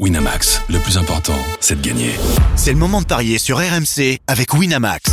Winamax, 0.00 0.62
le 0.68 0.78
plus 0.80 0.98
important, 0.98 1.38
c'est 1.60 1.80
de 1.80 1.86
gagner. 1.86 2.10
C'est 2.56 2.72
le 2.72 2.78
moment 2.78 3.00
de 3.00 3.06
parier 3.06 3.38
sur 3.38 3.58
RMC 3.58 4.18
avec 4.26 4.52
Winamax. 4.52 5.12